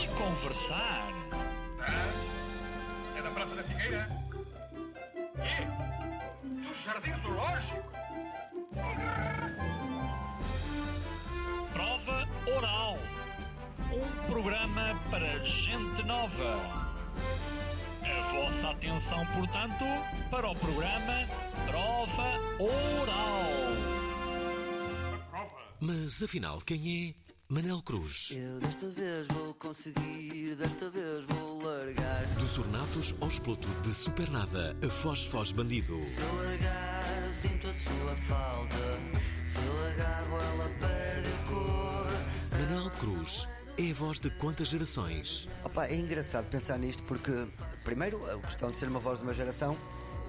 [0.00, 1.12] e conversar.
[1.80, 4.08] Ah, é da Praça da Figueira?
[5.38, 6.62] E?
[6.62, 7.82] Dos Jardins do Lógico?
[11.72, 12.98] Prova Oral.
[13.92, 16.90] Um programa para gente nova.
[18.02, 19.84] A vossa atenção, portanto,
[20.30, 21.26] para o programa
[21.66, 23.44] Prova Oral.
[25.30, 25.60] Prova.
[25.80, 28.30] Mas afinal, quem é Manel Cruz?
[28.34, 32.24] Eu desta vez vou conseguir, desta vez vou largar.
[32.38, 36.00] Dos ornatos ao exploto de Supernada, a Foz Foz Bandido.
[36.02, 38.76] Se eu largar, eu sinto a sua falta.
[39.44, 42.58] Se eu agarro, ela perde a cor.
[42.58, 43.46] Manel Cruz
[43.76, 45.46] é a voz de quantas gerações?
[45.62, 47.32] Opa, é engraçado pensar nisto porque,
[47.84, 49.76] primeiro, a questão de ser uma voz de uma geração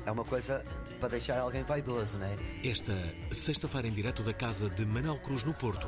[0.05, 0.65] é uma coisa
[0.99, 2.37] para deixar alguém vaidoso, não é?
[2.67, 2.93] Esta
[3.31, 5.87] sexta-feira em direto da casa de Manel Cruz no Porto.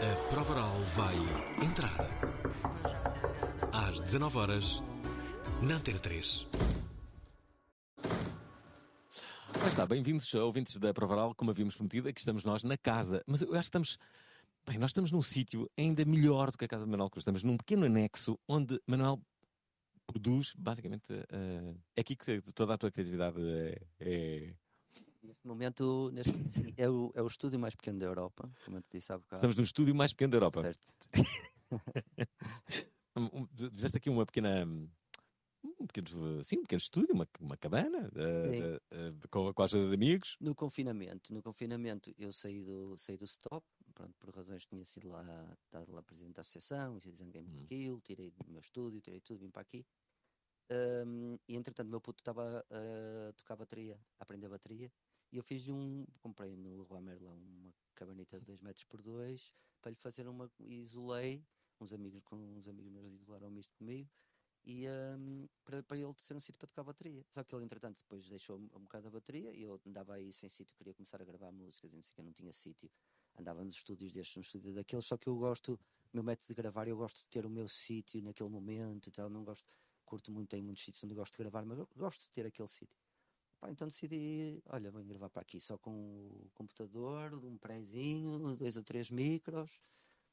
[0.00, 1.14] A prova oral vai
[1.64, 1.94] entrar.
[3.72, 4.82] Às 19 horas
[5.62, 6.46] na Antena 3.
[9.60, 13.22] Lá está, bem-vindos, ouvintes da Provaral, como havíamos prometido, aqui estamos nós na casa.
[13.26, 13.98] Mas eu acho que estamos.
[14.66, 17.22] Bem, nós estamos num sítio ainda melhor do que a casa de Manuel Cruz.
[17.22, 19.20] Estamos num pequeno anexo onde Manuel
[20.06, 23.82] produz, basicamente, eh, é aqui que toda a tua criatividade é.
[24.00, 24.54] é-
[25.22, 26.32] Neste momento, neste,
[26.78, 29.36] é, o, é o estúdio mais pequeno da Europa, como eu te disse há bocado.
[29.36, 30.62] Estamos no estúdio mais pequeno da Europa.
[30.62, 30.94] Certo.
[33.16, 34.64] Um- um- Fizeste aqui uma pequena.
[35.62, 39.64] Um pequeno, sim, um pequeno estúdio, uma, uma cabana, eh, eh, eh, com, com a
[39.64, 40.36] ajuda de amigos.
[40.40, 44.84] No confinamento, no confinamento eu saí do, saí do stop, pronto, por razões que tinha
[44.84, 45.22] sido lá,
[45.64, 47.64] estado lá presidente da associação, e dizendo game Hum.
[47.64, 49.84] aquilo, tirei do meu estúdio, tirei tudo, vim para aqui.
[50.70, 54.90] Ahm, e entretanto o meu puto estava a tocar bateria, a aprender bateria,
[55.32, 59.52] e eu fiz um, comprei no Leroy Merlin uma cabanita de 2 metros por 2
[59.80, 61.46] para lhe fazer uma, isolei,
[61.80, 64.10] uns amigos, com uns amigos meus isolaram isto comigo,
[64.64, 67.24] e ahm, para, para ele ter um sítio para tocar bateria.
[67.30, 70.32] Só que ele, entretanto, depois deixou um, um bocado a bateria e eu andava aí
[70.32, 72.90] sem sítio, queria começar a gravar músicas e não sei que, não tinha sítio.
[73.38, 75.78] Andava nos estúdios destes, no estúdio daqueles, só que eu gosto,
[76.12, 79.30] meu método de gravar, eu gosto de ter o meu sítio naquele momento e tal,
[79.30, 79.74] não gosto,
[80.04, 82.68] curto muito, tem muitos sítios onde gosto de gravar, mas eu gosto de ter aquele
[82.68, 82.99] sítio.
[83.60, 85.90] Pá, então decidi, olha, vou gravar para aqui só com
[86.46, 89.80] o computador, um prézinho, dois ou três micros,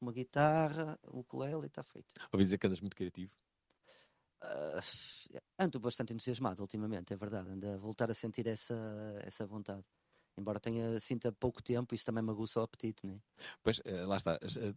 [0.01, 2.15] uma guitarra, o ukulele e está feito.
[2.31, 3.35] Ouvi dizer que andas muito criativo.
[4.41, 4.79] Ah,
[5.63, 7.49] ando bastante entusiasmado ultimamente, é verdade.
[7.51, 8.75] Ando a voltar a sentir essa,
[9.23, 9.83] essa vontade.
[10.38, 13.19] Embora tenha, sinta pouco tempo, isso também me aguça o apetite, né?
[13.63, 14.33] Pois, eh, lá está.
[14.35, 14.73] Eh,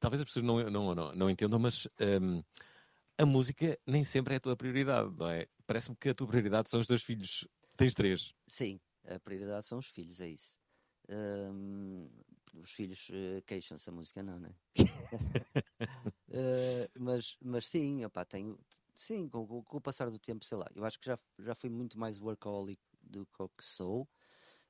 [0.00, 2.42] Talvez as pessoas não, não, não, não entendam, mas ehm,
[3.18, 5.46] a música nem sempre é a tua prioridade, não é?
[5.66, 7.48] Parece-me que a tua prioridade são os teus filhos.
[7.76, 8.34] Tens três.
[8.46, 10.58] Sim, a prioridade são os filhos, é isso.
[11.08, 12.08] Ahm,
[12.54, 14.54] os filhos eh, queixam-se, a música não, né?
[16.28, 18.58] Eh, mas, mas sim, opá, tenho,
[18.94, 21.70] sim, com, com- o passar do tempo, sei lá, eu acho que já, já fui
[21.70, 24.08] muito mais workaholic do que o que sou.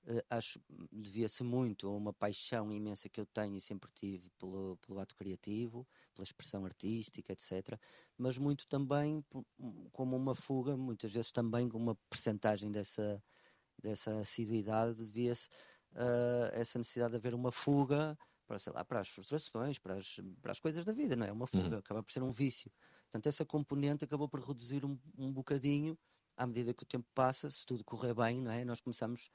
[0.07, 0.61] Eh, acho
[0.93, 5.15] devia-se muito a uma paixão imensa que eu tenho e sempre tive pelo, pelo ato
[5.17, 7.81] criativo, pela expressão artística, etc.
[8.19, 9.47] Mas muito também por-
[9.93, 13.23] como uma fuga, muitas vezes também com uma percentagem dessa,
[13.83, 15.49] dessa assiduidade, devia-se
[15.95, 18.17] a essa necessidade de haver uma fuga
[18.47, 21.33] para, sei lá, para as frustrações, para as, para as coisas da vida, não é?
[21.33, 22.71] Uma fuga, acaba por ser um vício.
[23.05, 25.99] Portanto, essa componente acabou por reduzir um, um bocadinho
[26.37, 28.65] à medida que o tempo passa, se tudo correr bem, não é?
[28.65, 29.31] Nós começamos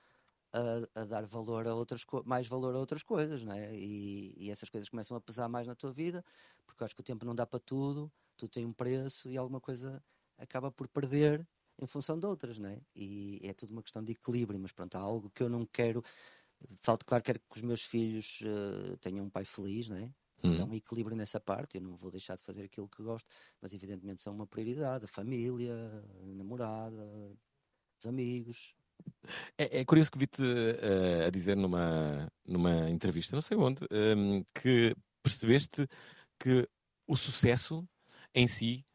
[0.54, 3.74] a, a dar valor a outras mais valor a outras coisas, não é?
[3.76, 6.24] E, e essas coisas começam a pesar mais na tua vida,
[6.66, 9.38] porque eu acho que o tempo não dá para tudo, tudo tem um preço e
[9.38, 10.04] alguma coisa
[10.38, 11.48] acaba por perder
[11.82, 12.82] em função de outras, não é?
[12.96, 16.04] E é tudo uma questão de equilíbrio, mas pronto, há algo que eu não quero.
[16.82, 20.14] Falta, claro, quero que os meus filhos eh, tenham um pai feliz, não é?
[20.58, 23.28] Há um equilíbrio nessa parte, eu não vou deixar de fazer aquilo que gosto,
[23.62, 25.74] mas evidentemente são uma prioridade, a família,
[26.22, 27.38] a namorada,
[28.00, 28.76] os amigos.
[29.58, 34.44] É, é curioso que vi-te eh, a dizer numa, numa entrevista, não sei onde, ehm,
[34.54, 35.88] que percebeste
[36.40, 36.68] que
[37.08, 37.88] o sucesso
[38.34, 38.86] em si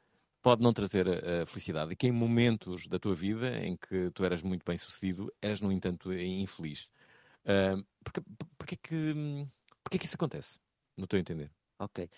[0.42, 4.24] pode não trazer a felicidade e que em momentos da tua vida em que tu
[4.24, 6.88] eras muito bem sucedido, eras, no entanto, infeliz.
[7.46, 8.20] Ahm, porque,
[8.58, 9.14] porque, é que,
[9.82, 10.58] porque é que isso acontece,
[10.96, 11.50] no teu entender?
[11.78, 12.08] Ok.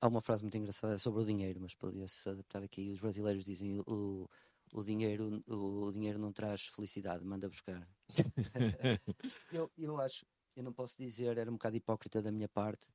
[0.00, 2.90] Há uma frase muito engraçada sobre o dinheiro, mas podia-se adaptar aqui.
[2.90, 4.28] Os brasileiros dizem o,
[4.72, 7.86] o, dinheiro, o, dinheiro não traz felicidade, manda buscar.
[9.52, 10.26] eu, eu acho,
[10.56, 12.90] eu não posso dizer, era um bocado hipócrita da minha parte,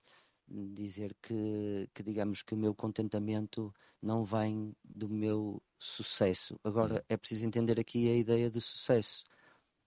[0.49, 6.59] hum, dizer que, que digamos que o meu contentamento não vem do meu sucesso.
[6.63, 9.23] Agora, é preciso entender aqui a ideia de sucesso.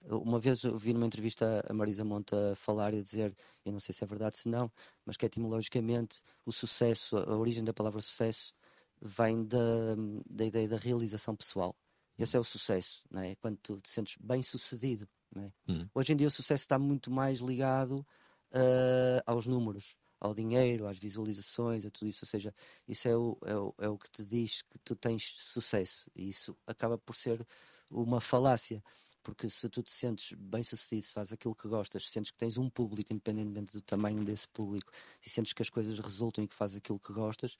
[0.07, 3.35] Uma vez eu vi numa entrevista a Marisa Monta falar e dizer,
[3.65, 4.71] eu não sei se é verdade se não,
[5.05, 8.55] mas que etimologicamente o sucesso, a origem da palavra sucesso,
[9.01, 9.97] vem da,
[10.29, 11.77] da ideia da realização pessoal.
[12.19, 13.35] Esse é o sucesso, não é?
[13.37, 15.09] quando tu te sentes bem sucedido.
[15.37, 15.51] É?
[15.69, 15.89] Hum.
[15.93, 18.07] Hoje em dia o sucesso está muito mais ligado
[18.55, 22.25] ah, aos números, ao dinheiro, às visualizações, a tudo isso.
[22.25, 22.55] Ou seja,
[22.87, 26.09] isso é o, é, o, é o que te diz que tu tens sucesso.
[26.15, 27.45] E isso acaba por ser
[27.91, 28.83] uma falácia.
[29.25, 32.59] Porque se tu te sentes bem sucedido, se fazes aquilo que gostas, sentes que tens
[32.59, 34.93] um público, independentemente do tamanho desse público,
[35.25, 37.57] e sentes que as coisas resultam e que fazes aquilo que gostas,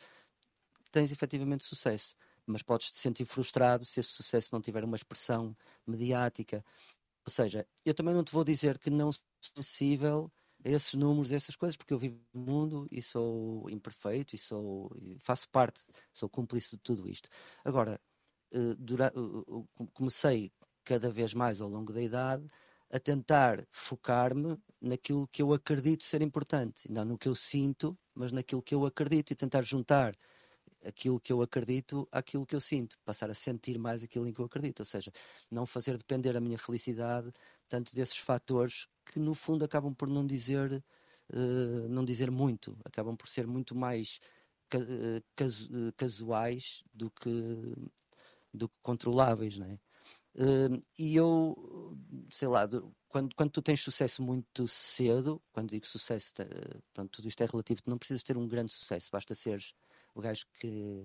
[0.95, 2.17] tens efetivamente sucesso.
[2.47, 5.57] Mas podes te sentir frustrado se esse sucesso não tiver uma expressão
[5.87, 6.65] mediática.
[7.27, 9.23] Ou seja, eu também não te vou dizer que não sou
[9.57, 10.31] sensível
[10.65, 14.39] a esses números, a essas coisas, porque eu vivo no mundo e sou imperfeito e
[14.39, 15.81] sou e faço parte,
[16.13, 17.29] sou cúmplice de tudo isto.
[17.65, 18.01] Agora,
[18.53, 20.53] eh, dura- eh, comecei
[20.85, 22.47] cada vez mais ao longo da idade
[22.91, 28.31] a tentar focar-me naquilo que eu acredito ser importante, não no que eu sinto, mas
[28.33, 30.15] naquilo que eu acredito e tentar juntar
[30.87, 34.41] aquilo que eu acredito àquilo que eu sinto, passar a sentir mais aquilo em que
[34.41, 35.11] eu acredito, ou seja,
[35.51, 37.33] não fazer depender a minha felicidade
[37.69, 40.83] tanto desses fatores que no fundo acabam por não dizer
[41.33, 44.21] eh, não dizer muito, acabam por ser muito mais
[44.69, 47.31] ca- eh, eh, casuais do que
[48.53, 49.79] do que controláveis, não é?
[50.37, 51.97] Eh, e eu,
[52.31, 56.33] sei lá, do- quando, quando tu tens sucesso muito cedo, quando digo sucesso,
[56.93, 59.75] pronto, tudo isto é relativo, tu não precisas ter um grande sucesso, basta seres
[60.15, 61.05] o gajo que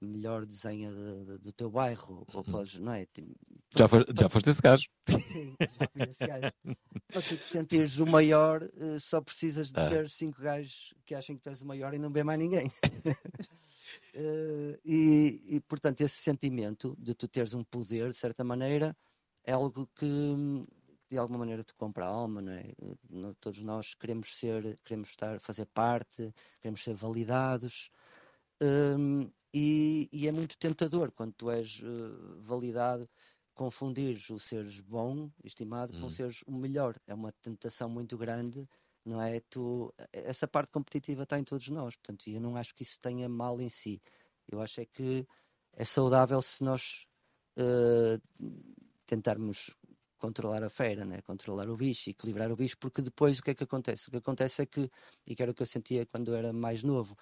[0.00, 3.06] melhor desenha de- de- do teu bairro, ou podes, não é?
[3.06, 3.34] Tipo,
[3.74, 4.84] Já, foste, já foste esse gajo.
[5.08, 6.52] Sim, já fui esse gajo.
[7.08, 9.88] Para tu te sentires o maior, eh, só precisas de Ah.
[9.88, 12.70] ter cinco gajos que achem que tu és o maior e não vê mais ninguém.
[14.14, 18.96] Eh, e, e, portanto, esse sentimento de tu teres um poder, de certa maneira,
[19.44, 20.06] é algo que
[21.10, 22.72] de alguma maneira te compra a alma, não é?
[22.82, 27.90] Eh, Todos nós queremos ser, queremos estar, fazer parte, queremos ser validados.
[28.62, 31.86] Hum, e, e é muito tentador quando tu és eh,
[32.40, 33.08] validado
[33.54, 36.10] confundires o seres bom, estimado, com Hum.
[36.10, 36.98] seres o melhor.
[37.06, 38.66] É uma tentação muito grande,
[39.04, 39.40] não é?
[39.40, 43.28] Tu, essa parte competitiva está em todos nós, portanto, eu não acho que isso tenha
[43.28, 44.02] mal em si.
[44.48, 45.26] Eu acho é que
[45.72, 47.06] é saudável se nós
[47.58, 48.18] eh,
[49.06, 49.70] tentarmos
[50.18, 51.20] controlar a fera, né?
[51.22, 54.08] controlar o bicho, equilibrar o bicho, porque depois o que é que acontece?
[54.08, 54.90] O que acontece é que,
[55.26, 57.14] e que era o que eu sentia quando eu era mais novo,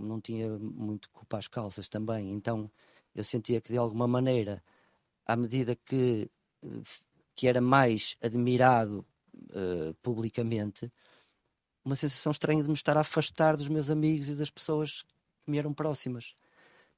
[0.00, 2.70] não tinha muito culpa às calças também, então
[3.14, 4.62] eu sentia que de alguma maneira,
[5.26, 6.30] à medida que,
[6.64, 6.68] eh,
[7.34, 9.04] que era mais admirado
[9.52, 10.90] eh, publicamente,
[11.84, 15.02] uma sensação estranha de me estar a afastar dos meus amigos e das pessoas
[15.44, 16.34] que me eram próximas.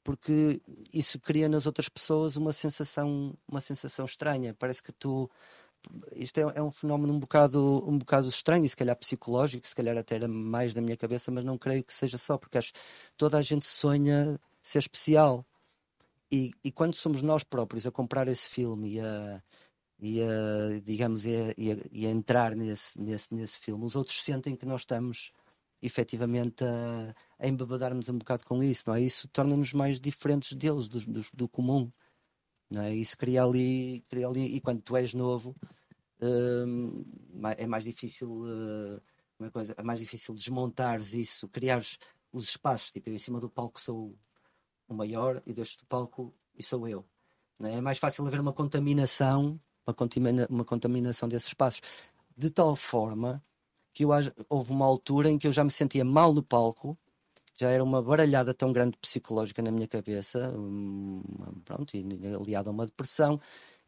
[0.05, 0.61] Porque
[0.93, 4.55] isso cria nas outras pessoas uma sensação, uma sensação estranha.
[4.59, 5.31] Parece que tu.
[6.15, 9.75] Isto é, é um fenómeno um bocado, um bocado estranho, e se calhar psicológico, se
[9.75, 12.73] calhar até era mais da minha cabeça, mas não creio que seja só, porque acho
[13.17, 15.47] toda a gente sonha ser especial.
[16.31, 19.43] E, e quando somos nós próprios a comprar esse filme e a,
[20.01, 23.97] e a digamos, e a, e a- e a entrar nesse, nesse, nesse filme, os
[23.97, 25.33] outros sentem que nós estamos
[25.83, 29.01] efetivamente a, a embebedar-nos um bocado com isso, não é?
[29.03, 31.91] Isso torna-nos mais diferentes deles, dos- dos- do, comum,
[32.81, 32.95] é?
[32.95, 35.55] Isso cria ali, cria ali, e quando tu és novo,
[36.21, 37.05] hum,
[37.59, 39.01] é mais difícil, eh,
[39.39, 41.99] uma coisa, é mais difícil desmontares isso, criares
[42.33, 44.17] os espaços, tipo, eu em cima do palco sou
[44.89, 47.05] o maior e deste palco e sou eu.
[47.65, 47.77] é?
[47.77, 51.81] É mais fácil haver uma contaminação, uma, contamina- uma contaminação desses espaços,
[52.37, 53.45] de tal forma
[53.93, 54.11] que eu,
[54.49, 56.97] houve uma altura em que eu já me sentia mal no palco,
[57.59, 60.53] já era uma baralhada tão grande psicológica na minha cabeça,
[61.65, 61.93] pronto,
[62.41, 63.41] aliada a uma depressão,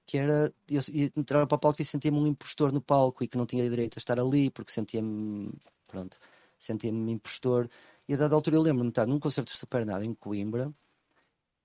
[0.07, 3.29] que era eu ia entrar para o palco e sentia-me um impostor no palco e
[3.29, 5.53] que não tinha direito a estar ali porque sentia-me,
[5.89, 6.19] pronto,
[6.59, 7.69] sentia-me impostor.
[8.09, 10.73] E a dada altura eu lembro-me de estar num concerto de Supernada em Coimbra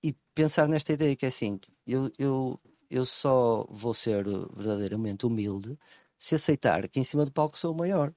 [0.03, 4.25] e pensar nesta ideia que é assim, eu, eu, eu só vou ser
[4.55, 5.77] verdadeiramente humilde
[6.17, 8.13] se aceitar que em cima do palco sou o maior.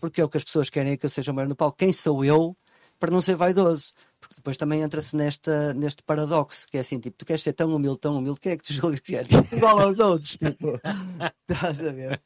[0.00, 1.78] Porque é o que as pessoas querem é que eu seja o maior no palco.
[1.78, 2.56] Quem sou eu
[3.00, 3.92] para não ser vaidoso?
[4.20, 7.74] Porque depois também entra-se nesta, neste paradoxo, que é assim, tipo, tu queres ser tão
[7.74, 9.26] humilde, tão humilde, quem é que tu julgas que és?
[9.50, 10.78] Igual aos outros, tipo,
[11.50, 12.22] estás a ver?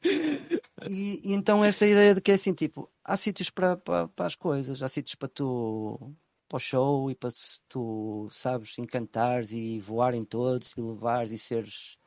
[0.90, 4.26] E, e então esta ideia de que é assim, tipo, há sítios para, para, para
[4.26, 6.14] as coisas, há sítios para tu
[6.46, 11.32] para o show e para se tu sabes encantares e voar em todos e levares
[11.32, 11.98] e seres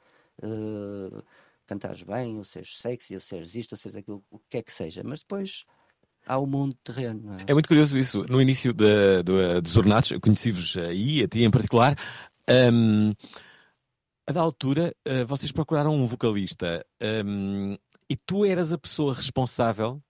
[0.43, 1.23] eh,
[1.65, 4.71] cantares bem, ou seres sexy, ou seres isto, ou seres aquilo, o que é que
[4.71, 5.65] seja, mas depois
[6.27, 7.33] há o mundo terreno.
[7.39, 7.45] é?
[7.47, 8.23] É muito curioso isso.
[8.29, 11.95] No início da- do- dos ornatos, conheci-vos aí, a ti em particular.
[12.73, 13.13] hum,
[14.29, 16.85] a da altura, eh, vocês procuraram um vocalista
[17.25, 17.77] hum,
[18.09, 20.01] e tu eras a pessoa responsável.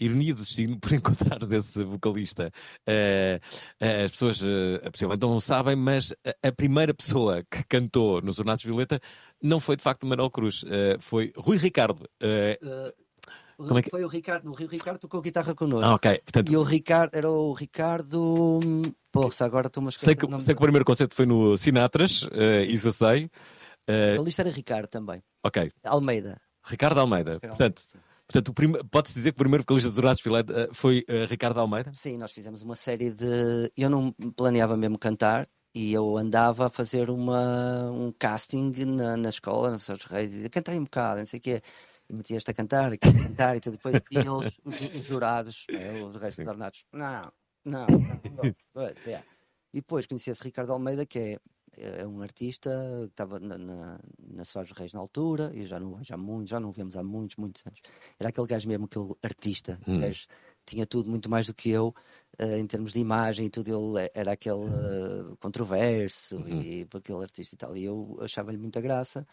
[0.00, 2.50] Ironia do destino por encontrares esse vocalista.
[2.86, 3.40] Eh,
[3.80, 6.12] eh, as pessoas, eh, possivelmente não sabem, mas
[6.42, 9.00] a, a primeira pessoa que cantou nos Ornatos Violeta
[9.40, 12.08] não foi de facto Manuel Cruz, eh, foi Rui Ricardo.
[13.56, 15.84] Como é que- Foi o Ricardo, o Rio Ricardo tocou guitarra connosco.
[15.84, 16.20] ah, ok.
[16.24, 18.60] Portanto, E o Ricardo era o Ricardo.
[19.12, 20.06] Poxa, agora estou-me a esquecer.
[20.06, 23.30] sei, que, sei que o primeiro concerto foi no Sinatras, eh, isso eu sei.
[23.86, 25.22] Eh, A lista era Ricardo também.
[25.44, 25.70] ok.
[25.84, 26.40] Almeida.
[26.66, 27.38] Ricardo Almeida.
[27.40, 27.82] Portanto,
[28.26, 28.82] portanto o prime...
[28.90, 31.92] pode-se dizer que o primeiro vocalista dos Dourados Filé eh, foi eh, Ricardo Almeida?
[31.94, 33.70] Sim, nós fizemos uma série de.
[33.76, 39.28] Eu não planeava mesmo cantar e eu andava a fazer uma, um casting na, na
[39.28, 41.60] escola, nos seus reis, e cantei um bocado, não sei o quê.
[41.60, 43.72] E metia-te a cantar, e a cantar, e tudo.
[43.74, 46.44] depois eles, os, os jurados, né, o resto Sim.
[46.44, 47.32] dos ornados, não,
[47.64, 48.20] não, não,
[48.74, 48.82] não.
[48.82, 49.24] É, é.
[49.72, 51.38] E depois conheci esse Ricardo Almeida, que é,
[51.76, 52.70] é um artista
[53.06, 56.60] que estava na, na, na Soares Reis na altura, e já não, já, muito, já
[56.60, 57.80] não o vemos há muitos, muitos anos.
[58.18, 59.98] Era aquele gajo mesmo, aquele artista, Hum.
[60.00, 60.26] gajo
[60.66, 61.92] tinha tudo muito mais do que eu
[62.38, 66.60] eh, em termos de imagem e tudo, ele era aquele eh, controverso Uhum.
[66.62, 67.76] e aquele artista e tal.
[67.76, 69.26] E eu achava-lhe muita graça.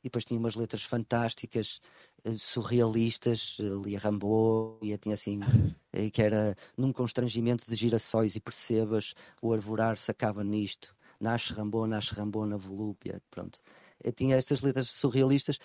[0.00, 1.80] E depois tinha umas letras fantásticas,
[2.24, 5.40] eh, surrealistas, eh, lia Rambo, e tinha assim,
[5.92, 11.86] eh, que era num constrangimento de girassóis e percebas, o arvorar sacava nisto, nasce Rambo,
[11.86, 13.58] nasce Rambo na volúpia, pronto.
[14.02, 15.58] Eu tinha estas letras surrealistas,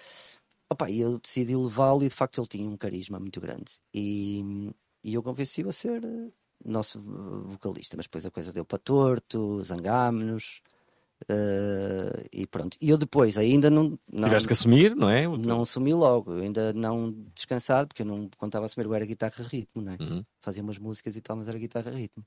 [0.71, 3.79] Opa, e eu decidi levá-lo e de facto ele tinha um carisma muito grande.
[3.93, 4.43] E,
[5.03, 6.01] e eu convenci-o a ser
[6.63, 10.61] nosso vo- vocalista, mas depois a coisa deu para torto, zangámos-nos
[11.27, 12.77] eh, e pronto.
[12.79, 15.27] E eu depois ainda não, não, Tiveste que assumir, não é?
[15.27, 19.43] Não assumi logo, eu ainda não descansado, porque eu não contava assumir, eu era guitarra
[19.43, 19.97] ritmo, não é?
[19.99, 20.23] Uhum.
[20.39, 22.25] Fazia umas músicas e tal, mas era guitarra ritmo.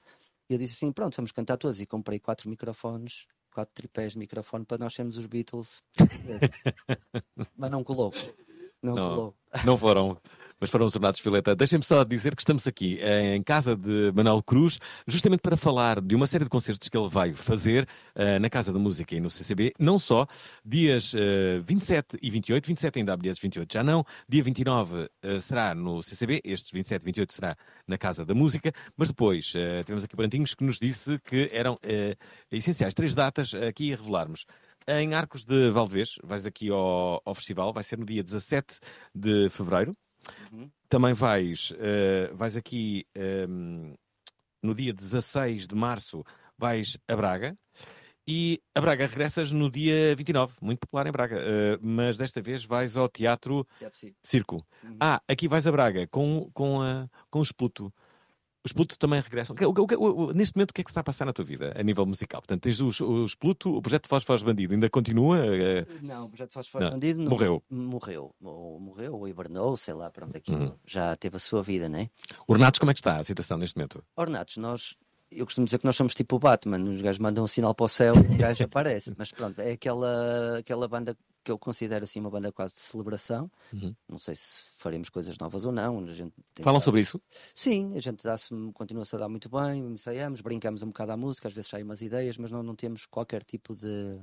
[0.50, 1.80] E eu disse assim: pronto, vamos cantar todos.
[1.80, 5.82] E comprei quatro microfones, quatro tripés de microfone para nós sermos os Beatles.
[7.56, 8.12] mas não colou.
[8.82, 9.08] Não, Não.
[9.14, 9.34] colou.
[9.64, 10.18] Não foram,
[10.62, 11.56] mas foram os Ornatos Fileta.
[11.56, 16.00] Deixem-me só dizer que estamos aqui eh, em casa de Manuel Cruz, justamente para falar
[16.00, 19.20] de uma série de concertos que ele vai fazer eh, na Casa da Música e
[19.20, 20.24] no CCB, não só
[20.64, 25.40] dias eh, 27 e 28, 27 ainda há bilhetes, 28 já não, dia 29 eh,
[25.40, 29.52] será no CCB, estes 27 e 28 será na Casa da Música, mas depois
[29.84, 31.76] temos aqui Brantinhos que nos disse que eram
[32.50, 34.46] essenciais três datas aqui a revelarmos.
[34.86, 38.78] Em Arcos de Valdevez, vais aqui ao, ao festival, vai ser no dia 17
[39.14, 39.94] de fevereiro.
[40.88, 43.94] Também vais, eh, vais aqui ehm,
[44.62, 46.24] no dia 16 de março,
[46.56, 47.54] vais a Braga.
[48.26, 52.64] E a Braga regressas no dia 29, muito popular em Braga, eh, mas desta vez
[52.64, 54.18] vais ao Teatro Teatro Circo.
[54.22, 54.66] Circo.
[54.84, 54.96] Uhum.
[55.00, 57.92] Ah, aqui vais a Braga com, com, a, com o Esputo.
[58.64, 59.54] Os Pluto também regressam.
[59.54, 61.24] O que- o que- o- o- neste momento, o que é que está a passar
[61.24, 62.40] na tua vida, a nível musical?
[62.40, 65.38] Portanto, tens os, os Pluto, o projeto Foz Foz Bandido ainda continua?
[65.44, 67.62] eh, Não, o projeto Faz Fora Não, Bandido não- morreu.
[67.68, 68.34] Morreu.
[68.40, 70.72] Ou morreu, ou hibernou, sei lá, pronto, aquilo Uhum.
[70.86, 72.08] já teve a sua vida, né?
[72.46, 74.02] Ornatos, como é que está a situação neste momento?
[74.16, 74.96] Ornatos, nós.
[75.34, 77.86] Eu costumo dizer que nós somos tipo o Batman, os gajos mandam um sinal para
[77.86, 79.14] o céu e o gajo aparece.
[79.16, 83.50] Mas pronto, é aquela, aquela banda que eu considero assim uma banda quase de celebração.
[83.72, 83.96] Uhum.
[84.08, 86.04] Não sei se faremos coisas novas ou não.
[86.60, 87.20] Falam sobre isso?
[87.54, 88.24] Sim, a gente
[88.74, 92.02] continua-se a dar muito bem, ensaiamos, brincamos um bocado à música, às vezes saem umas
[92.02, 94.20] ideias, mas não, não temos qualquer tipo de,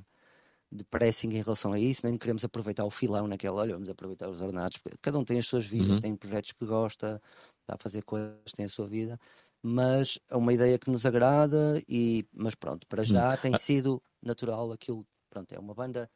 [0.72, 4.30] de pressing em relação a isso, nem queremos aproveitar o filão naquela, olha, vamos aproveitar
[4.30, 6.00] os ornados, porque cada um tem as suas vidas, Uhum.
[6.00, 7.20] tem projetos que gosta,
[7.60, 9.18] está a fazer coisas, tem a sua vida,
[9.62, 14.70] mas é uma ideia que nos agrada, e, mas pronto, para já tem sido natural
[14.72, 16.08] aquilo, pronto, é uma banda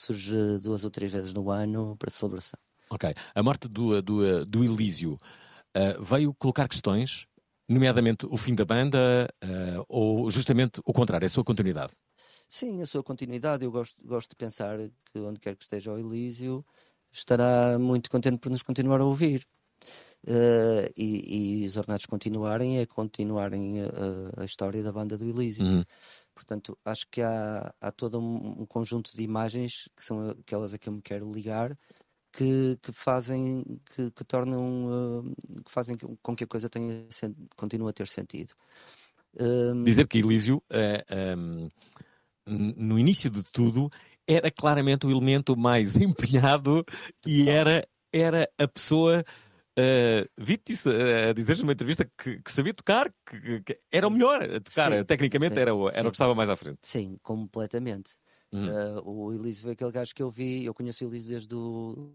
[0.00, 2.58] que surge duas ou três vezes no ano para celebração.
[2.88, 3.12] Ok.
[3.34, 5.18] A morte do, do, do Elísio
[5.74, 7.26] eh, veio colocar questões,
[7.68, 11.92] nomeadamente o fim da banda, eh, ou justamente o contrário, a sua continuidade?
[12.48, 13.64] Sim, a sua continuidade.
[13.64, 16.64] Eu gosto, gosto de pensar que onde quer que esteja o Elísio
[17.12, 19.46] estará muito contente por nos continuar a ouvir.
[20.26, 25.64] Eh, e, e os ornatos continuarem é continuarem a, a história da banda do Elísio.
[25.64, 25.84] Uhum.
[26.34, 30.78] Portanto, acho que há, há todo um, um conjunto de imagens que são aquelas a
[30.78, 31.76] que eu me quero ligar
[32.32, 37.06] que, que fazem que, que tornam eh, que fazem com que a coisa tenha
[37.56, 38.54] continue a ter sentido.
[39.38, 41.68] Hum, Dizer que Elísio, eh, ehm,
[42.46, 43.90] n- no início de tudo,
[44.26, 46.84] era claramente o elemento mais empenhado
[47.26, 49.24] e era, era a pessoa
[49.80, 54.10] Uh, Vi-te uh, a dizeres numa entrevista que, que sabia tocar, que, que- era o
[54.10, 54.92] melhor a tocar.
[54.92, 56.06] Sim, Tecnicamente sim, era, o, era sim.
[56.08, 56.78] o que estava mais à frente.
[56.82, 58.12] Sim, completamente.
[58.52, 58.68] Hum.
[58.68, 62.12] Uh, o Elísio foi aquele gajo que eu vi, eu conheci o Elísio desde o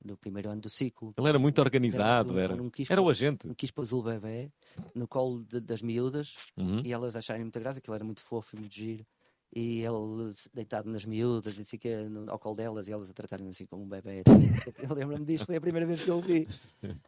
[0.00, 1.12] do primeiro ano do ciclo.
[1.18, 3.46] Ele era muito organizado, era, não quis era o agente.
[3.48, 4.50] não quis pôr o bebê
[4.94, 6.82] no colo de- das miúdas Uhum.
[6.84, 9.04] e elas acharem muita graça, que ele era muito fofo e muito giro.
[9.54, 13.14] E ele deitado nas miúdas, e assim, que, no- ao colo delas, e elas a
[13.14, 14.22] tratarem assim como um bebê.
[14.90, 16.46] Eu lembro-me disto, foi a primeira vez que eu o vi.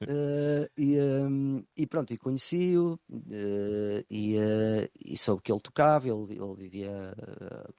[0.03, 2.99] Eh, e, ehm, e pronto, e conheci-o,
[3.31, 7.15] eh, e, eh, e soube que ele tocava, ele, ele vivia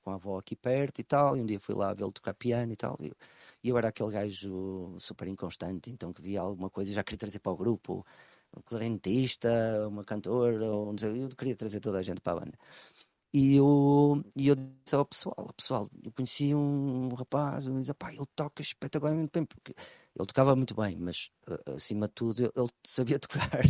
[0.01, 2.71] com a avó aqui perto e tal, e um dia fui lá vê-lo tocar piano
[2.71, 2.95] e tal.
[2.99, 3.15] E eu,
[3.63, 7.17] e eu era aquele gajo super inconstante, então que via alguma coisa e já queria
[7.17, 8.05] trazer para o grupo
[8.55, 10.59] um clarinetista, uma cantora,
[10.99, 12.57] sei, eu queria trazer toda a gente para a banda.
[13.33, 17.93] E eu, e eu disse ao pessoal, "Ó, pessoal, eu conheci um rapaz, ele dizia,
[17.95, 22.43] pá, ele toca espetacularmente bem, porque ele tocava muito bem, mas a- acima de tudo
[22.43, 23.17] ele- sabia
[23.49, 23.61] tocar,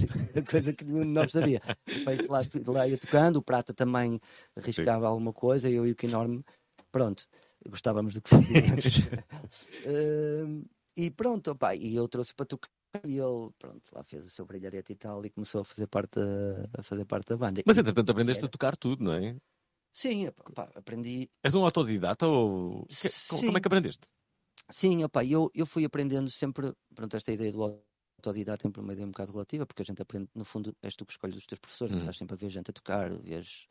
[0.49, 1.61] coisa que nenhum de nós sabia.
[1.93, 2.41] Depois lá,
[2.73, 4.19] lá ia tocando, o Prata também
[4.57, 6.43] arriscava alguma coisa, eu e o Enorme,
[6.91, 7.27] pronto,
[7.69, 8.85] gostávamos do que fazíamos.
[9.85, 10.65] Hum,
[10.95, 12.69] e pronto, opá, e eu trouxe para tocar.
[13.05, 16.19] E ele, pronto, lá fez o seu brilharete e tal, e começou a fazer parte
[16.19, 17.61] da, a fazer parte da banda.
[17.65, 19.35] Mas entretanto aprendeste a era- tocar tudo, não é?
[19.91, 22.87] Sim, opá, aprendi, És um autodidata ou.
[22.99, 24.07] que- como, é que aprendeste?
[24.69, 29.05] Sim, opa, eu, eu fui aprendendo sempre, pronto, esta ideia do autodidata sempre uma ideia
[29.07, 31.59] um bocado relativa, porque a gente aprende, no fundo, és tu que escolhes os teus
[31.59, 31.97] professores, Uhum.
[31.97, 33.67] estás sempre a ver gente a tocar, vês,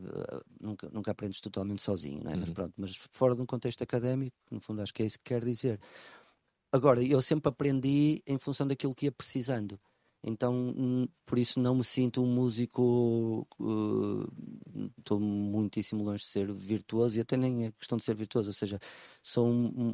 [0.00, 2.36] eh, nunca, nunca aprendes totalmente sozinho, é?
[2.36, 2.52] Mas Uhum.
[2.52, 5.44] pronto, mas fora de um contexto académico, no fundo acho que é isso que quer
[5.44, 5.80] dizer.
[6.72, 9.80] Agora, eu sempre aprendi em função daquilo que ia precisando.
[10.24, 13.46] Então, hum, por isso não me sinto um músico.
[13.60, 14.52] eh,
[14.98, 18.48] Estou muitíssimo longe de ser virtuoso e até nem é questão de ser virtuoso.
[18.48, 18.78] Ou seja,
[19.22, 19.52] sou um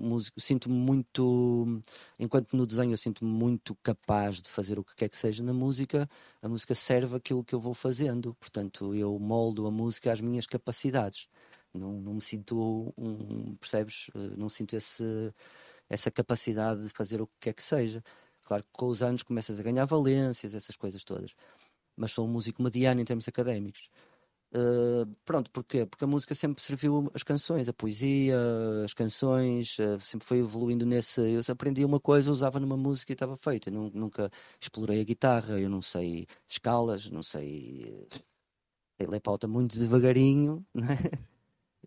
[0.08, 0.40] músico.
[0.40, 1.80] Sinto-me muito.
[2.18, 5.52] Enquanto no desenho eu sinto-me muito capaz de fazer o que quer que seja na
[5.52, 6.08] música,
[6.42, 8.34] a música serve aquilo que eu vou fazendo.
[8.34, 11.26] Portanto, eu moldo a música às minhas capacidades.
[11.74, 13.56] Não, não me sinto um.
[13.56, 14.10] Percebes?
[14.14, 15.02] Eh, Não sinto esse,
[15.88, 18.02] essa capacidade de fazer o que quer que seja.
[18.48, 21.34] Claro que com os anos começas a ganhar valências, essas coisas todas.
[21.96, 23.90] Mas sou um músico mediano em termos académicos.
[24.54, 25.84] Uh, pronto, porquê?
[25.84, 28.36] Porque a música sempre serviu as canções, a poesia,
[28.84, 31.20] as canções, uh, sempre foi evoluindo nesse.
[31.20, 33.68] Eu aprendi uma coisa, usava numa música e estava feito.
[33.68, 34.30] Eu nu- nunca
[34.60, 38.08] explorei a guitarra, eu não sei escalas, não sei.
[38.98, 40.96] Sei ler pauta muito devagarinho, né?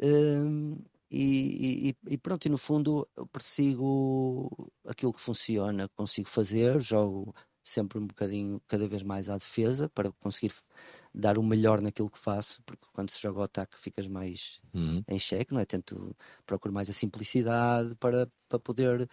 [0.01, 0.77] Um,
[1.11, 4.49] e, e- e pronto, e no fundo eu persigo
[4.87, 10.11] aquilo que funciona, consigo fazer, jogo sempre um bocadinho, cada vez mais à defesa para
[10.13, 10.53] conseguir
[11.13, 15.05] dar o melhor naquilo que faço, porque quando se joga ao ataque ficas mais Uhum.
[15.07, 15.65] em xeque, não é?
[15.65, 19.07] Tento procurar mais a simplicidade para, para poder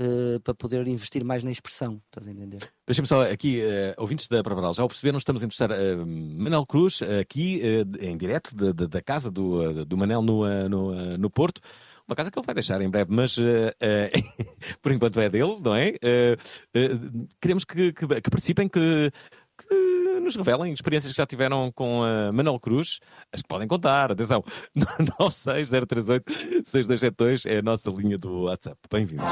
[0.00, 2.58] eh, para poder investir mais na expressão, estás a entender?
[2.86, 6.66] Deixa-me só aqui, eh, ouvintes da Pravaral, já o perceberam, estamos a entrevistar eh, Manel
[6.66, 7.60] Cruz, aqui
[8.00, 11.60] em direto de- de- da casa do, do Manel no, no, no Porto.
[12.08, 14.10] Uma casa que ele vai deixar em breve, mas eh, eh,
[14.82, 15.94] por enquanto é dele, não é?
[16.02, 16.36] Eh,
[17.40, 19.10] queremos que, que- que participem, que,
[19.58, 19.74] que
[20.20, 22.98] nos revelem experiências que já tiveram com a Manuel Cruz,
[23.32, 24.42] as que podem contar, atenção,
[25.20, 28.76] 96038-6272 é a nossa linha do WhatsApp.
[28.90, 29.28] Bem-vindos.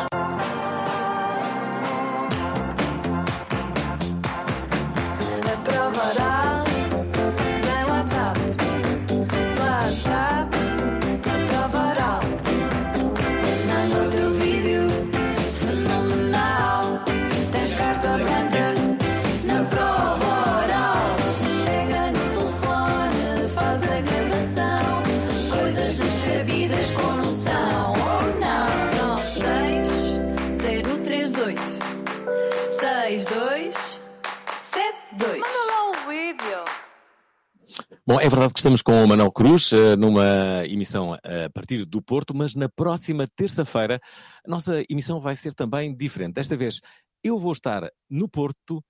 [38.08, 42.00] Bom, é verdade que estamos com o Manuel Cruz eh, numa emissão a partir do
[42.00, 44.00] Porto, mas na próxima terça-feira
[44.46, 46.32] a nossa emissão vai ser também diferente.
[46.32, 46.80] Desta vez
[47.22, 48.82] eu vou estar no Porto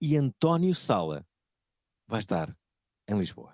[0.00, 1.26] e António Sala
[2.06, 2.54] vai estar
[3.10, 3.52] em Lisboa.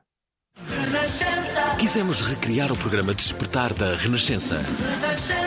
[0.58, 5.41] Renascença, Quisemos recriar o programa Despertar da renascença, renascença.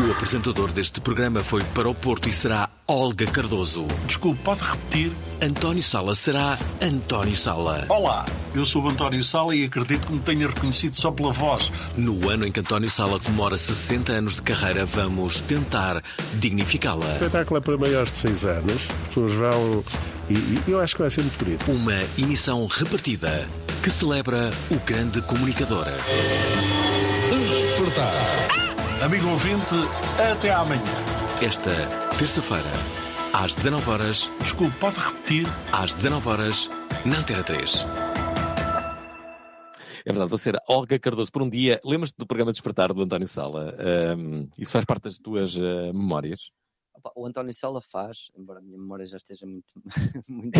[0.00, 3.86] O apresentador deste programa foi para o Porto e será Olga Cardoso.
[4.06, 5.12] Desculpe, pode repetir?
[5.42, 7.84] António Sala será António Sala.
[7.90, 8.24] Olá,
[8.54, 11.70] eu sou o António Sala e acredito que me tenha reconhecido só pela voz.
[11.94, 16.02] No ano em que António Sala comemora 60 anos de carreira, vamos tentar
[16.34, 17.04] dignificá-la.
[17.04, 19.84] O espetáculo é para maiores de 6 anos, as pessoas vão
[20.30, 21.70] e, e eu acho que vai ser muito bonito.
[21.70, 23.46] Uma emissão repartida
[23.82, 25.84] que celebra o grande comunicador.
[27.28, 28.61] Despertar.
[29.04, 29.74] Amigo ouvinte,
[30.32, 30.80] até amanhã.
[31.42, 31.70] Esta
[32.20, 32.68] terça-feira,
[33.32, 35.46] às 19 horas, Desculpe, pode repetir?
[35.72, 36.70] às 19 horas,
[37.04, 37.84] na Antena 3.
[40.04, 41.80] É verdade, vou ser a Olga Cardoso por um dia.
[41.84, 43.74] Lembras-te do programa Despertar do António Sala?
[43.78, 46.50] Ahm, isso faz parte das tuas ah, memórias?
[47.16, 49.72] O António Sala faz, embora a minha memória já esteja muito,
[50.28, 50.52] muito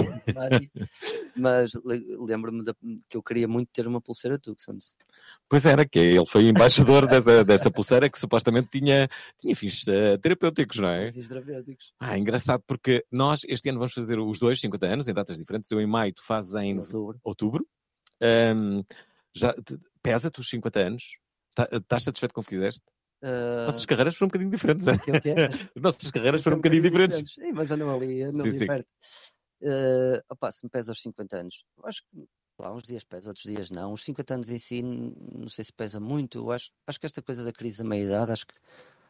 [1.36, 2.64] mas le- lembro-me
[3.08, 4.96] que eu queria muito ter uma pulseira Tucson's.
[5.48, 9.08] Pois era, que ele foi embaixador dessa, dessa pulseira que supostamente tinha,
[9.40, 11.12] tinha fins ah, terapêuticos, não é?
[11.12, 11.92] Fins terapêuticos.
[12.00, 15.70] Ah, engraçado, porque nós este ano vamos fazer os dois, 50 anos, em datas diferentes.
[15.70, 17.20] Eu em maio, tu fazes em outubro.
[17.22, 17.66] outubro.
[18.20, 18.82] Ahm,
[19.34, 21.18] já te- pesa-te os 50 anos?
[21.54, 22.82] Tá- Estás satisfeito com o que fizeste?
[23.22, 24.86] Ah, Nossas carreiras foram um bocadinho diferentes.
[24.88, 24.98] é?
[24.98, 25.48] que é
[25.80, 27.34] nossas carreiras foram um bocadinho diferentes.
[27.34, 28.88] Sim, mas andam ali, andam ali perto.
[29.62, 32.26] Eh, opá, se me pesa aos 50 anos, acho que
[32.60, 33.92] lá, uns dias pesa, outros dias não.
[33.92, 36.38] Os 50 anos em si, não sei se pesa muito.
[36.38, 38.54] Eu acho, acho que esta coisa da crise da meia-idade, acho que,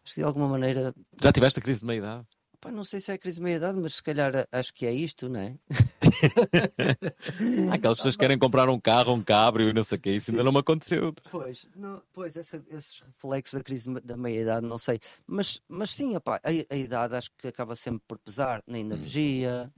[0.04, 2.26] acho que de alguma maneira, Já tiveste a crise de meia-idade?
[2.70, 4.92] Não sei se é a crise da meia-idade, mas se calhar a- acho que é
[4.92, 5.56] isto, não é?
[7.72, 10.30] Aquelas pessoas que querem comprar um carro, um cabrio e não sei o que, isso
[10.30, 11.12] ainda não me aconteceu.
[11.30, 15.00] Pois, não, pois essa- esses reflexos da crise da meia-idade, não sei.
[15.26, 19.72] Mas, mas sim, opá, a, a idade acho que acaba sempre por pesar na energia,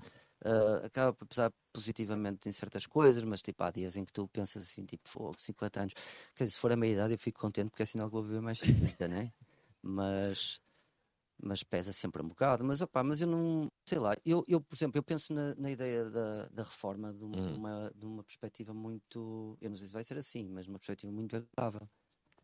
[0.44, 4.28] ah, acaba por pesar positivamente em certas coisas, mas tipo, há dias em que tu
[4.28, 5.94] pensas assim, tipo, fogo, 50 anos.
[6.34, 8.40] Quer dizer, se for a meia-idade eu fico contente porque é sinal que vou viver
[8.40, 9.32] mais 50, né?
[9.82, 10.60] Mas,
[11.42, 12.64] mas pesa sempre um bocado.
[12.64, 15.70] Mas, opá, mas eu não, sei lá, eu, eu por exemplo, eu penso na, na
[15.70, 17.54] ideia da, da reforma de uma, Hum.
[17.56, 21.12] uma- de uma perspectiva muito, eu não sei se vai ser assim, mas uma perspectiva
[21.12, 21.88] muito agradável.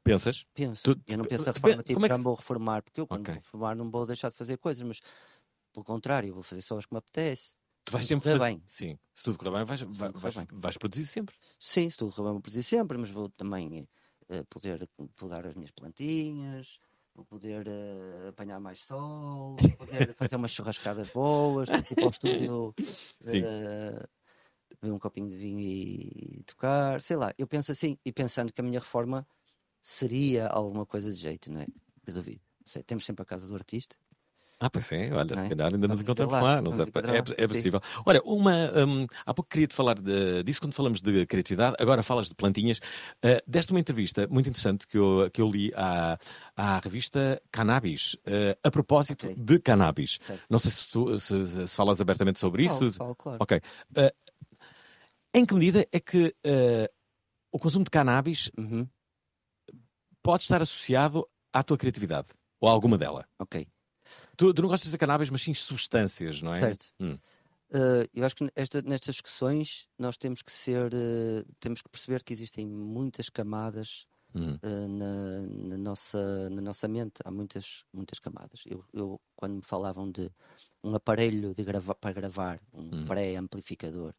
[0.02, 0.44] Pensas?
[0.54, 0.82] Penso.
[0.94, 3.00] Tu- eu não penso na reforma tipo, é que já se- me vou reformar, porque
[3.00, 3.34] eu quando Ok.
[3.34, 5.00] vou reformar não vou deixar de fazer coisas, mas
[5.72, 7.56] pelo contrário, vou fazer só as que me apetece.
[7.84, 8.54] Tu vais sempre correr fazer...
[8.54, 8.64] bem.
[8.66, 10.46] Sim, se tudo correr bem, vais, vai- vais, bem.
[10.52, 11.34] vais produzir sempre.
[11.58, 13.88] Sim, se tudo correr bem, vou produzir sempre, mas vou também
[14.28, 16.78] eh, poder podar as minhas plantinhas,
[17.14, 22.74] vou poder eh, apanhar mais sol, poder fazer umas churrascadas boas, tipo ao estúdio,
[23.26, 24.06] eh,
[24.80, 27.32] beber um copinho de vinho e tocar, sei lá.
[27.38, 29.26] Eu penso assim, e pensando que a minha reforma
[29.80, 31.66] seria alguma coisa de jeito, não é?
[32.06, 32.40] Eu duvido.
[32.64, 33.96] Sei, temos sempre a casa do artista.
[34.62, 35.48] Ah, pois é, olha, Não se é?
[35.48, 36.60] calhar ainda nos encontramos lá, lá.
[36.60, 37.54] não sei, é, é sim.
[37.54, 37.80] possível.
[38.04, 38.52] Olha, uma,
[38.86, 42.76] hum, há pouco queria-te falar de, disso quando falamos de criatividade, agora falas de plantinhas.
[43.24, 46.18] Uh, deste uma entrevista muito interessante que eu, que eu li à,
[46.54, 49.36] à revista Cannabis, uh, a propósito Ok.
[49.42, 50.18] de cannabis.
[50.20, 50.44] Certo.
[50.50, 52.92] Não sei se, tu- se- se- falas abertamente sobre isso.
[52.92, 53.38] Falo, falo, claro.
[53.40, 53.60] Ok.
[53.96, 54.10] Uh,
[55.32, 56.34] em que medida é que
[57.50, 58.86] o consumo de cannabis Uhum,
[60.22, 62.28] pode estar associado à tua criatividade?
[62.60, 63.26] Ou a alguma dela?
[63.38, 63.66] Ok.
[64.36, 66.60] Tu, tu não gostas de cannabis, mas sim substâncias, não é?
[66.60, 66.86] Certo.
[67.00, 67.18] Hum.
[67.72, 72.22] Uh, eu acho que esta- nestas discussões nós temos que ser, uh, temos que perceber
[72.24, 74.58] que existem muitas camadas Hum.
[74.64, 77.20] uh, na, na nossa, na nossa mente.
[77.24, 78.64] Há muitas, muitas camadas.
[78.66, 80.30] Eu, eu, quando me falavam de
[80.84, 83.06] um aparelho de grava para gravar, um Hum.
[83.06, 84.14] pré-amplificador,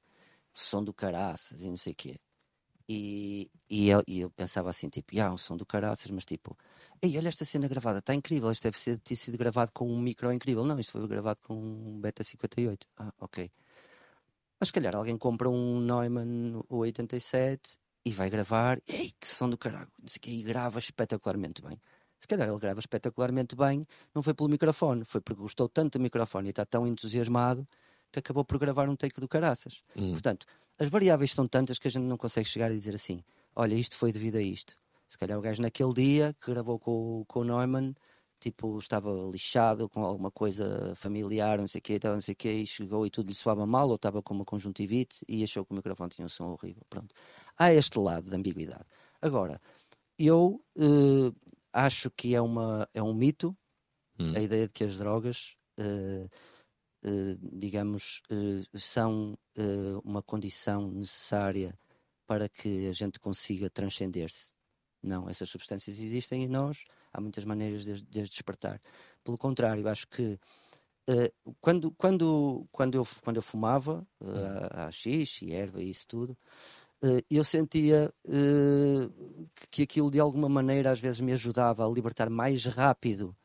[0.54, 2.18] som do caraças e não sei o quê.
[2.94, 6.58] E, e, eu, e eu pensava assim, tipo, ah, um som do caraças, mas tipo,
[7.02, 9.98] ei, olha esta cena gravada, está incrível, isto deve ser, ter sido gravado com um
[9.98, 10.66] micro incrível.
[10.66, 12.88] Não, isto foi gravado com um Beta 58.
[12.98, 13.50] Ah, ok.
[14.60, 19.58] Mas se calhar alguém compra um Neumann 87 e vai gravar, ei, que som do
[19.58, 21.80] caralho, não sei o quê, e grava espetacularmente bem.
[22.20, 26.02] Se calhar ele grava espetacularmente bem, não foi pelo microfone, foi porque gostou tanto do
[26.02, 27.66] microfone e está tão entusiasmado
[28.12, 29.84] que acabou por gravar um take do caraças.
[29.96, 30.12] Hum.
[30.12, 30.46] Portanto,
[30.80, 33.24] as variáveis são tantas que a gente não consegue chegar e dizer assim:
[33.56, 34.76] olha, isto foi devido a isto.
[35.08, 37.94] Se calhar o gajo naquele dia que gravou com, o- com o Neumann,
[38.40, 42.36] tipo, estava lixado com alguma coisa familiar, não sei o quê, tal, não sei o
[42.38, 45.66] quê, e chegou e tudo lhe soava mal, ou estava com uma conjuntivite e achou
[45.66, 46.84] que o microfone tinha um som horrível.
[46.90, 47.14] Pronto.
[47.58, 48.86] Há este lado da ambiguidade.
[49.22, 49.62] Agora,
[50.18, 51.32] eu eh,
[51.74, 53.56] acho que é, uma, é um mito
[54.20, 54.34] Hum.
[54.36, 56.28] a ideia de que as drogas, eh,
[57.54, 61.78] digamos, eh, são eh, uma condição necessária
[62.28, 64.52] para que a gente consiga transcender-se.
[65.04, 68.80] Não, essas substâncias existem em nós, há muitas maneiras de, de as despertar.
[69.24, 70.40] Pelo contrário, acho que
[71.08, 76.38] eh, quando, quando, quando, eu, quando eu fumava uh, a xixi, erva e isso tudo,
[77.04, 79.10] eh, eu sentia eh,
[79.72, 83.36] que aquilo de alguma maneira às vezes me ajudava a libertar mais rápido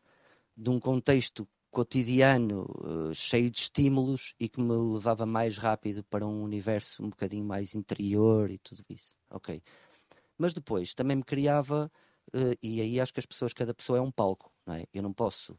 [0.57, 2.67] de um contexto cotidiano
[3.11, 7.45] eh, cheio de estímulos e que me levava mais rápido para um universo um bocadinho
[7.45, 9.15] mais interior e tudo isso.
[9.31, 9.63] Ok.
[10.39, 11.91] Mas depois também me criava,
[12.35, 14.85] eh, e aí acho que as pessoas, cada pessoa é um palco, não é?
[14.95, 15.59] Eu não posso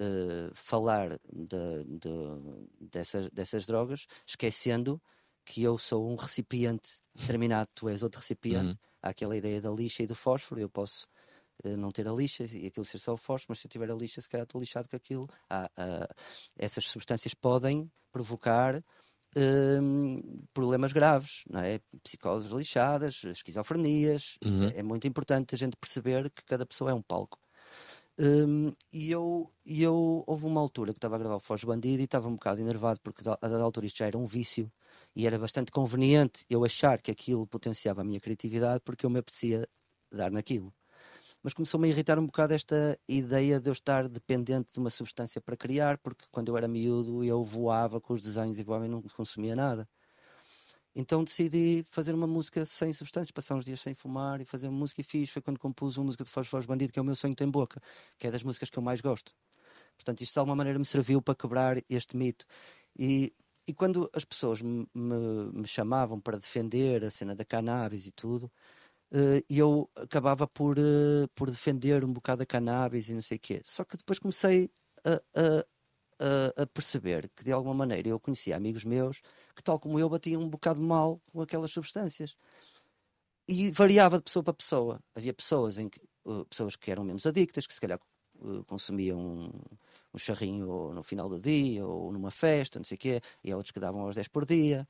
[0.00, 5.02] eh, falar de- de- dessas, dessas drogas esquecendo
[5.44, 8.76] que eu sou um recipiente determinado, tu és outro recipiente.
[9.02, 11.06] Há aquela ideia da lixa e do fósforo, eu posso
[11.76, 13.94] não ter a lixa e aquilo ser só o fósforo, mas se eu tiver a
[13.94, 15.28] lixa, se calhar estou lixado com aquilo.
[15.50, 16.08] Há, ah,
[16.56, 18.82] essas substâncias podem provocar
[19.36, 21.80] hum, problemas graves, não é?
[22.02, 24.38] Psicoses lixadas, esquizofrenias.
[24.44, 24.68] Uhum.
[24.74, 27.38] É muito importante a gente perceber que cada pessoa é um palco.
[28.20, 32.00] Hum, e eu, e eu houve uma altura que estava a gravar o Foz Bandido
[32.00, 34.72] e estava um bocado enervado porque a dada altura isto já era um vício
[35.14, 39.20] e era bastante conveniente eu achar que aquilo potenciava a minha criatividade porque eu me
[39.20, 39.68] apetecia
[40.10, 40.74] dar naquilo.
[41.48, 45.40] Mas começou-me a irritar um bocado esta ideia de eu estar dependente de uma substância
[45.40, 48.88] para criar, porque quando eu era miúdo eu voava com os desenhos e voava e
[48.90, 49.88] não consumia nada.
[50.94, 54.78] Então decidi fazer uma música sem substâncias, passar uns dias sem fumar e fazer uma
[54.78, 55.30] música e fiz.
[55.30, 57.48] Foi quando compus uma música de Foz Foz Bandido, que é o meu sonho tem
[57.50, 57.80] boca,
[58.18, 59.32] que é das músicas que eu mais gosto.
[59.96, 62.44] Portanto, isto de alguma maneira me serviu para quebrar este mito.
[62.94, 63.32] E,
[63.66, 68.10] e quando as pessoas me, me- me chamavam para defender a cena da cannabis e
[68.12, 68.52] tudo,
[69.48, 73.60] eu acabava por, eh, por defender um bocado a cannabis e não sei o quê.
[73.64, 74.70] Só que depois comecei
[75.04, 79.20] a, a- a- perceber que de alguma maneira eu conhecia amigos meus
[79.54, 82.36] que, tal como eu, batiam um bocado mal com aquelas substâncias.
[83.48, 85.00] E variava de pessoa para pessoa.
[85.14, 87.98] Havia pessoas em que, eh, pessoas que eram menos adictas, que se calhar
[88.42, 89.50] eh, consumiam um,
[90.14, 93.56] um charrinho no final do dia ou numa festa, não sei o quê, e há
[93.56, 94.86] outros que davam aos 10 por dia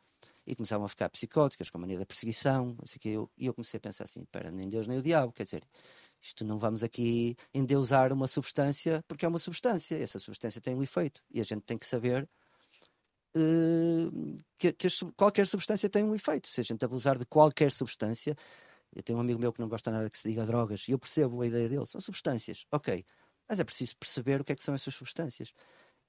[0.49, 3.11] e começavam a ficar psicóticas com a mania da perseguição, o quê.
[3.11, 5.63] Eu- E eu comecei a pensar assim: espera, nem Deus nem o diabo, quer dizer,
[6.23, 10.83] isto não vamos aqui endeusar uma substância porque é uma substância, essa substância tem um
[10.83, 12.29] efeito e a gente tem que saber
[13.37, 14.09] eh,
[14.59, 16.49] que, que qualquer substância tem um efeito.
[16.49, 18.35] Se a gente abusar de qualquer substância,
[18.95, 20.99] eu tenho um amigo meu que não gosta nada que se diga drogas, e eu
[20.99, 23.05] percebo a ideia dele, são substâncias, ok,
[23.49, 25.53] mas é preciso perceber o que é que são essas substâncias.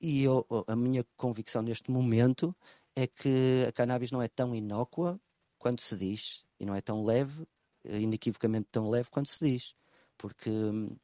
[0.01, 2.55] E eu- a minha convicção neste momento
[2.99, 5.19] é que a cannabis não é tão inócua
[5.57, 7.47] quanto se diz, e não é tão leve,
[7.85, 9.75] eh, inequivocamente tão leve quanto se diz,
[10.17, 10.95] porque hum,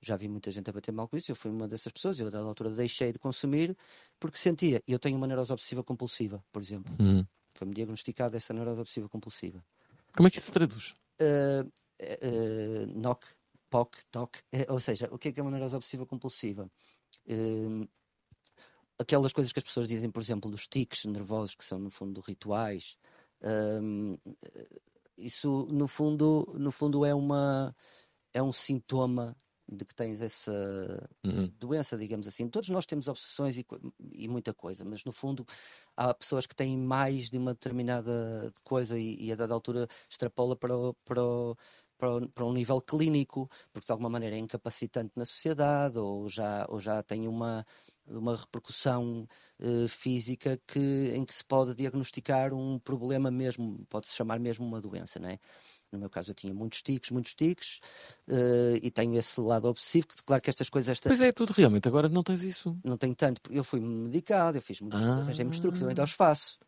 [0.00, 2.26] já vi muita gente a bater mal com isso, eu fui uma dessas pessoas, eu
[2.26, 3.76] a dada altura deixei de consumir
[4.18, 7.24] porque sentia, eu tenho uma neurose obsessiva compulsiva, por exemplo, Uhum.
[7.54, 9.64] foi-me diagnosticada essa neurose obsessiva compulsiva.
[10.16, 10.94] Como é que isso se traduz?
[11.20, 11.66] Uh,
[12.02, 13.24] uh, NOC,
[13.70, 14.38] POC, TOC,
[14.68, 16.70] ou seja, o que é que é uma neurose obsessiva compulsiva?
[17.28, 17.86] Um,
[18.98, 22.20] aquelas coisas que as pessoas dizem, por exemplo, dos tiques nervosos, que são no fundo
[22.20, 22.96] rituais,
[23.82, 24.16] um,
[25.16, 27.74] isso no fundo, no fundo é, uma,
[28.34, 29.36] é um sintoma
[29.68, 31.58] de que tens essa Uhum.
[31.58, 32.48] doença, digamos assim.
[32.48, 33.66] Todos nós temos obsessões e,
[34.12, 35.46] e muita coisa, mas no fundo
[35.96, 40.56] há pessoas que têm mais de uma determinada coisa e, e a dada altura extrapola
[40.56, 41.56] para, o- para, o-
[41.98, 46.78] para um nível clínico, porque de alguma maneira é incapacitante na sociedade ou já, ou
[46.80, 47.64] já tem uma,
[48.06, 49.26] uma repercussão
[49.60, 54.80] eh, física que, em que se pode diagnosticar um problema mesmo, pode-se chamar mesmo uma
[54.80, 55.38] doença, não é?
[55.90, 57.80] No meu caso, eu tinha muitos tiques, muitos tiques,
[58.28, 61.52] eh, e tenho esse lado obsessivo, que claro que estas coisas, esta, Pois é, tudo
[61.52, 61.86] realmente.
[61.88, 62.76] Agora não tens isso.
[62.84, 65.18] não tenho tanto, porque eu fui medicado, eu fiz muitos, Ah.
[65.18, 66.58] arranjei muitos truques, eu ainda os faço.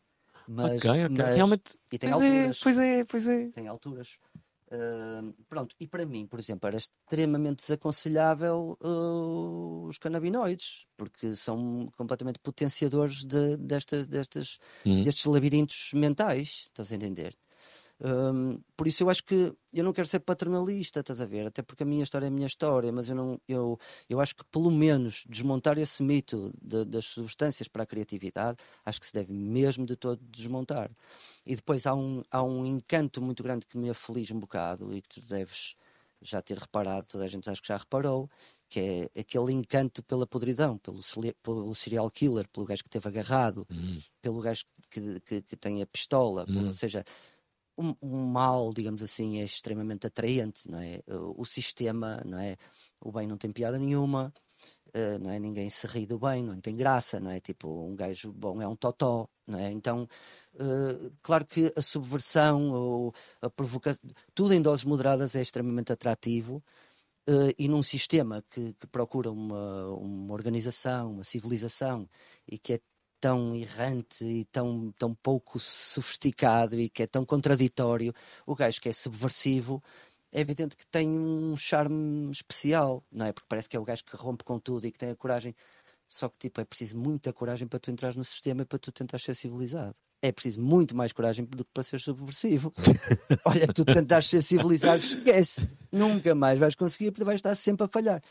[0.48, 1.76] Mas, mas- Realmente.
[1.92, 2.58] e tem Pois é, alturas.
[2.60, 3.48] pois é, pois é.
[3.48, 4.16] Tem alturas.
[4.70, 11.88] Ah, pronto, e para mim, por exemplo, era extremamente desaconselhável ah, os canabinoides, porque são
[11.96, 15.06] completamente potenciadores de- destas, destas, Uhum.
[15.06, 17.36] destes labirintos mentais, estás a entender?
[17.98, 21.46] Hum, por isso eu acho que eu não quero ser paternalista, estás a ver?
[21.46, 23.78] Até porque a minha história é a minha história, mas eu não eu,
[24.08, 29.00] eu acho que pelo menos desmontar esse mito de- das substâncias para a criatividade, acho
[29.00, 30.90] que se deve mesmo de todo desmontar.
[31.46, 35.00] E depois há um, há um encanto muito grande que me aflige um bocado e
[35.00, 35.74] que tu deves
[36.20, 38.28] já ter reparado, toda a gente acho que já reparou,
[38.68, 38.80] que
[39.14, 41.00] é aquele encanto pela podridão, pelo,
[41.42, 43.98] pelo serial killer, pelo gajo que esteve agarrado, Uhum.
[44.22, 46.66] pelo gajo que, que, que tem a pistola, por- Hum.
[46.68, 47.04] ou seja,
[47.76, 51.00] o, mal, digamos assim, é extremamente atraente, não é?
[51.08, 52.56] O, o sistema, não é?
[53.00, 54.32] O bem não tem piada nenhuma,
[54.94, 55.38] eh, não é?
[55.38, 57.40] Ninguém se ri do bem, não tem graça, não é?
[57.40, 59.70] Tipo, um gajo bom é um totó, não é?
[59.70, 60.08] Então,
[60.58, 63.12] eh, claro que a subversão ou
[63.42, 64.00] a provocação,
[64.34, 66.62] tudo em doses moderadas é extremamente atrativo,
[67.28, 72.08] eh, e num sistema que, que procura uma, uma organização, uma civilização
[72.50, 72.80] e que é
[73.20, 78.12] tão errante e tão, tão pouco sofisticado e que é tão contraditório,
[78.46, 79.82] o gajo que é subversivo
[80.32, 83.32] é evidente que tem um charme especial, não é?
[83.32, 85.54] Porque parece que é o gajo que rompe com tudo e que tem a coragem.
[86.06, 88.92] Só que tipo, é preciso muita coragem para tu entrar no sistema e para tu
[88.92, 89.94] tentar ser civilizado.
[90.22, 92.72] É preciso muito mais coragem do que para ser subversivo.
[93.44, 95.68] Olha, tu tentares ser civilizado, esquece.
[95.90, 98.22] Nunca mais vais conseguir porque vais estar sempre a falhar.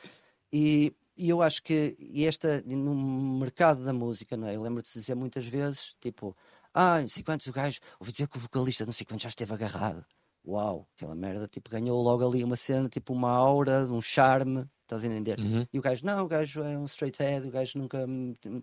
[0.53, 4.55] E, e eu acho que esta, no mercado da música, não é?
[4.55, 6.35] Eu lembro de dizer muitas vezes, tipo,
[6.73, 9.29] ah, não sei quantos o gajo, ouvi dizer que o vocalista não sei quantos já
[9.29, 10.05] esteve agarrado.
[10.45, 15.03] uau, aquela merda, tipo, ganhou logo ali uma cena, tipo, uma aura, um charme, estás
[15.03, 15.39] a entender?
[15.39, 15.65] Uhum.
[15.73, 18.05] E o gajo, não, o gajo é um straight head, o gajo nunca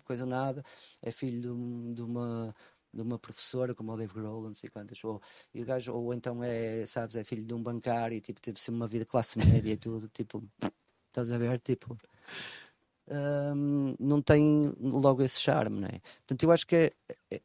[0.05, 0.63] coisa nada,
[1.03, 2.55] é filho de, de uma
[2.95, 5.21] de uma professora como o Dave Grohl, não sei quantas, ou,
[5.55, 8.61] e o gajo, ou então é, sabes, é filho de um bancário, e, tipo, teve
[8.61, 10.45] sempre uma vida classe média e tudo, tipo,
[11.13, 11.97] estás a ver, tipo,
[13.55, 16.01] hum, não tem logo esse charme, não é?
[16.19, 16.93] Portanto, eu acho que é,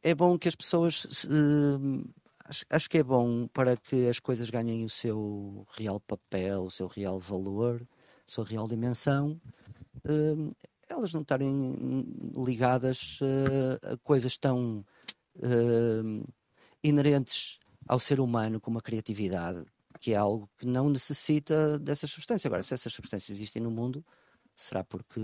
[0.02, 2.04] é- bom que as pessoas, hum,
[2.44, 6.70] acho, acho que é bom para que as coisas ganhem o seu real papel, o
[6.70, 9.40] seu real valor, a sua real dimensão,
[10.08, 10.50] hum,
[10.88, 12.04] elas não estarem
[12.34, 14.82] ligadas eh, a coisas tão
[15.42, 16.24] hum,
[16.82, 19.64] inerentes ao ser humano como a criatividade,
[19.98, 22.46] que é algo que não necessita dessas substâncias.
[22.46, 24.04] Agora, se essas substâncias existem no mundo,
[24.54, 25.20] será porque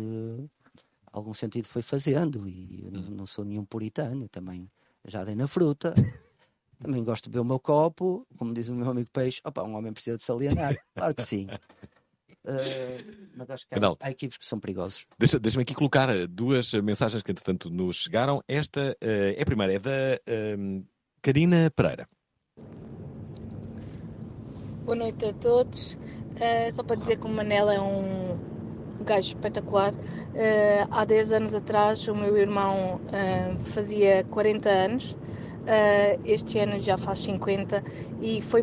[1.12, 4.70] algum sentido foi fazendo e eu não, não sou nenhum puritano, também
[5.06, 5.94] já dei na fruta.
[6.80, 9.74] Também gosto de beber o meu copo, como diz o meu amigo Peixe, opa, um
[9.76, 10.76] homem precisa de se alienar.
[10.94, 11.46] Claro que sim.
[12.44, 13.04] Eh,
[13.36, 15.06] mas acho que há, há equipes que são perigosos.
[15.18, 18.42] Deixa- Deixa-me aqui colocar eh, duas mensagens que, entretanto, nos chegaram.
[18.46, 20.82] Esta eh, é a primeira, é da ehm,
[21.22, 22.06] Karina Pereira.
[24.84, 25.94] Boa noite a todos.
[25.94, 28.36] Uh, só para dizer que o Manel é um
[29.00, 29.94] gajo espetacular.
[29.94, 35.16] Uh, há 10 anos atrás, o meu irmão uh, fazia 40 anos.
[36.22, 37.82] Este ano já faz 50
[38.20, 38.62] e foi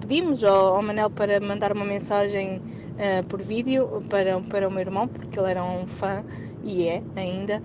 [0.00, 2.60] pedimos ao, ao Manel para mandar uma mensagem
[3.28, 6.24] por vídeo para, para o meu irmão, porque ele era um fã
[6.64, 7.62] e é ainda.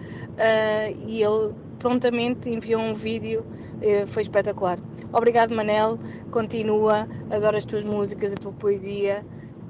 [1.08, 3.45] E ele prontamente enviou um vídeo,
[3.75, 4.79] uh, foi espetacular.
[5.13, 5.99] Obrigado, Manel.
[6.31, 7.07] Continua.
[7.29, 9.23] Adoro as tuas músicas, a tua poesia.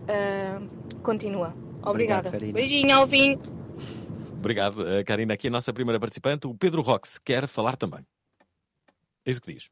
[0.08, 1.54] Uh, continua.
[1.84, 2.32] Obrigada.
[2.32, 2.54] Karina.
[2.54, 3.38] Beijinho, Alvin.
[4.38, 5.34] Obrigado, eh, Karina.
[5.34, 8.00] Aqui a nossa primeira participante, o Pedro Rox, quer falar também.
[9.26, 9.70] É isso que diz.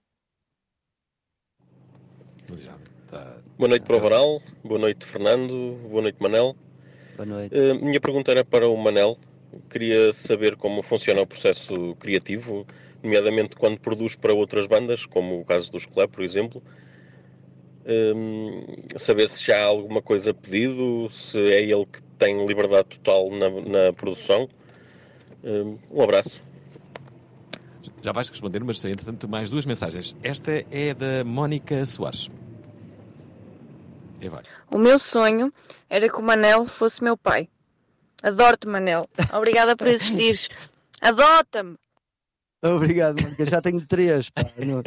[3.08, 6.56] Tá- Boa noite para o Varal, boa noite Fernando, boa noite Manel.
[7.16, 7.56] Boa noite.
[7.56, 9.18] Eh, minha pergunta era para o Manel.
[9.70, 12.66] Queria saber como funciona o processo criativo,
[13.02, 16.62] nomeadamente quando produz para outras bandas, como o caso dos Club, por exemplo.
[17.86, 18.64] Hum,
[18.98, 23.50] saber se já há alguma coisa pedido, se é ele que tem liberdade total na,
[23.50, 24.48] na produção.
[25.44, 26.42] Hum, um abraço.
[28.02, 30.16] Já vais responder, mas entretanto mais duas mensagens.
[30.24, 32.30] Esta é da Mónica Soares.
[34.22, 34.44] E vai.
[34.72, 35.54] O meu sonho
[35.90, 37.50] era que o Manel fosse meu pai.
[38.24, 39.06] Adoro-te, Manel.
[39.34, 40.50] Obrigada por existires.
[41.02, 41.76] Adota-me.
[42.66, 43.46] Obrigado, Mónica.
[43.46, 44.30] Já tenho três.
[44.30, 44.42] pá.
[44.58, 44.82] Não-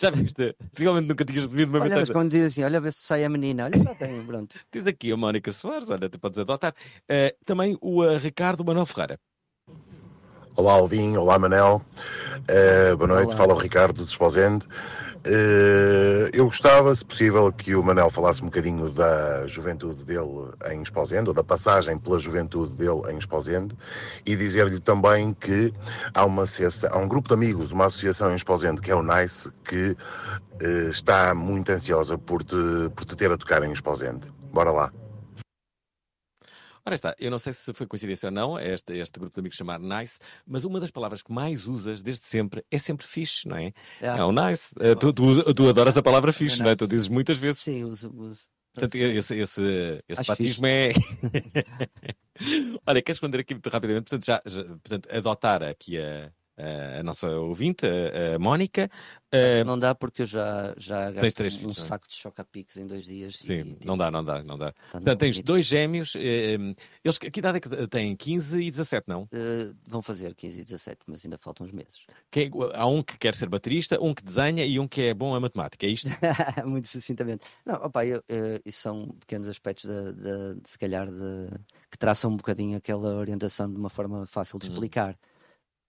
[0.00, 0.56] Já viste?
[0.72, 3.22] Possivelmente nunca tinhas recebido uma Olha, mas quando diz assim, olha, a ver se sai
[3.22, 3.66] a menina.
[3.66, 4.56] Olha, já tenho, pronto.
[4.72, 6.74] Diz aqui a Mónica Soares, olha, tu podes adotar.
[7.06, 9.18] Eh, também o eh, Ricardo Manuel Ferreira.
[10.56, 11.82] Olá Alvin, olá Manel,
[12.48, 13.36] Eh, boa noite, Olá.
[13.36, 14.66] fala o Ricardo do Desposende.
[15.24, 20.80] Eh, eu gostava, se possível, que o Manel falasse um bocadinho da juventude dele em
[20.82, 23.76] Esposende, ou da passagem pela juventude dele em Esposende,
[24.24, 25.72] e dizer-lhe também que
[26.14, 29.50] há, uma há um grupo de amigos, uma associação em Esposende, que é o NICE,
[29.64, 29.96] que
[30.60, 32.56] eh, está muito ansiosa por te,
[32.94, 34.32] por te ter a tocar em Esposende.
[34.52, 34.92] Bora lá.
[36.88, 39.58] Ora está, eu não sei se foi coincidência ou não, este, este grupo de amigos
[39.58, 43.58] chamar Nice, mas uma das palavras que mais usas desde sempre é sempre fixe, não
[43.58, 43.74] é?
[44.00, 44.16] Ah.
[44.16, 44.74] É o nice.
[44.80, 46.74] Eh, tu, tu, tu adoras a palavra fixe, É não é?
[46.76, 47.60] Tu dizes muitas vezes.
[47.60, 48.10] Sim, uso.
[48.16, 48.48] uso.
[48.72, 50.94] Portanto, esse, esse, esse batismo é.
[52.86, 54.04] Olha, quero responder aqui muito rapidamente.
[54.08, 58.90] Portanto, já, já- portanto adotar aqui a, a, a nossa ouvinte, a, a Mónica.
[59.30, 61.88] eh, Não dá porque eu já, já Tens três um, filhos, não é?
[61.88, 63.36] saco de choca-piques em dois dias.
[63.36, 64.72] Sim, e, tipo, não dá, não dá, não dá.
[64.72, 66.14] tá Portanto, no tens dois gêmeos.
[66.16, 66.56] eh,
[67.04, 68.16] eles, que idade é que têm?
[68.16, 69.28] 15 e 17, não?
[69.32, 72.06] Eh, vão fazer 15 e 17, mas ainda faltam uns meses.
[72.30, 75.34] Quem- há um que quer ser baterista, um que desenha e um que é bom
[75.34, 75.86] a matemática.
[75.86, 76.08] É isto?
[76.66, 77.46] Muito sucintamente.
[77.64, 81.48] Não, opa, eu, eh, isso são pequenos aspectos de, de- de, se calhar de,
[81.90, 84.74] que traçam um bocadinho aquela orientação de uma forma fácil de Hum.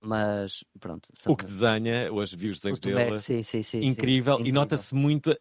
[0.02, 1.10] Mas pronto.
[1.28, 3.20] O que desenha, hoje vi os desenhos dele.
[3.20, 4.36] sim, sim, sim, sim, incrível.
[4.36, 4.54] E incrível.
[4.62, 5.36] nota-se muito.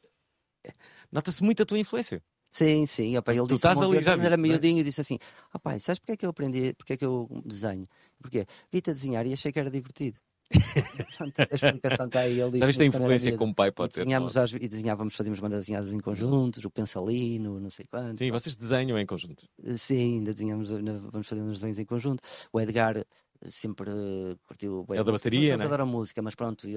[1.12, 2.22] Nota-se muito a tua influência.
[2.50, 4.38] Sim, sim, opa, ele Tu disse estás ali, vez, já quando era é?
[4.38, 5.18] miudinho e disse assim,
[5.50, 7.84] rapaz, sabes porque é que eu aprendi, porque é que eu desenho?
[8.20, 10.18] Porque vi-te a desenhar e achei que era divertido.
[11.10, 12.40] Portanto, a explicação está aí.
[12.40, 14.00] Ele Já viste a disse quando era influência como pai pode ter?
[14.00, 18.16] desenhámos, às- e desenhávamos, fazíamos bandas desenhadas em conjuntos, o Pensalino, não sei quanto.
[18.18, 19.46] Sim, vocês desenham em conjunto.
[19.76, 22.22] Sim, ainda desenhamos, vamos fazendo os desenhos em conjunto.
[22.50, 22.96] O Edgar
[23.46, 24.84] sempre eh, curtiu.
[24.84, 25.64] bué É o da bateria, né?
[25.64, 26.76] adoram música, mas pronto, ele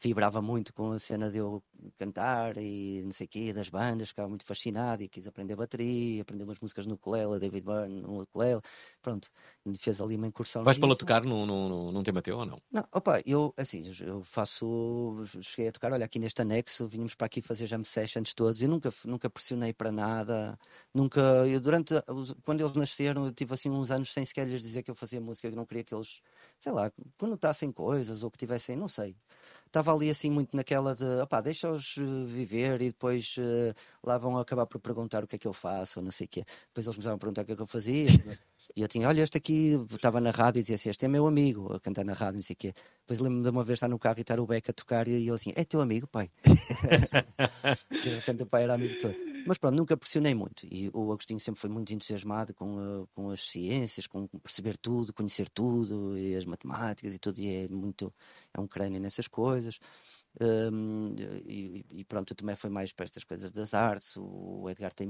[0.00, 1.62] vibrava muito com a cena de eu
[1.98, 6.22] cantar e não sei o quê, das bandas, ficava muito fascinado e quis aprender bateria,
[6.22, 8.60] aprender umas músicas no ukulele, David Byrne no ukulele,
[9.02, 9.28] pronto,
[9.66, 12.44] e fez ali uma incursão Vais para lá tocar num, num, num- tema teu ou
[12.46, 12.58] não?
[12.70, 17.26] Não, opa, eu assim, eu faço, cheguei a tocar, olha, aqui neste anexo, vínhamos para
[17.26, 20.58] aqui fazer jam sessions todos, eu nunca, nunca pressionei para nada,
[20.94, 21.92] nunca, eu durante,
[22.42, 25.20] quando eles nasceram, eu tive assim uns anos sem sequer lhes dizer que eu fazia
[25.20, 26.22] música, que eu não queria que eles,
[26.62, 29.16] sei lá, conotassem coisas ou que tivessem, não sei.
[29.66, 34.38] Estava ali assim muito naquela de, opá, deixa-os eh, viver e depois eh, lá vão
[34.38, 36.44] acabar por perguntar o que é que eu faço ou não sei o quê.
[36.68, 38.10] Depois eles começaram a perguntar o que é que eu fazia
[38.76, 41.26] e eu tinha, olha, este aqui, estava na rádio e dizia assim, este é meu
[41.26, 42.72] amigo, a cantar na rádio, não sei o quê.
[43.00, 45.14] Depois lembro-me de uma vez estar no carro e estar o Beck a tocar e
[45.14, 46.30] ele assim, é teu amigo, pai?
[47.90, 49.31] e de repente o pai era amigo todo.
[49.44, 50.64] Mas pronto, nunca pressionei muito.
[50.66, 55.12] E o Agostinho sempre foi muito entusiasmado com, a- com as ciências, com perceber tudo,
[55.12, 57.40] conhecer tudo, e as matemáticas e tudo.
[57.40, 58.14] E é muito.
[58.54, 59.78] É um crânio nessas coisas.
[60.40, 61.14] Hum,
[61.46, 64.14] e, e pronto, eu também foi mais para estas coisas das artes.
[64.16, 65.08] O Edgar tem,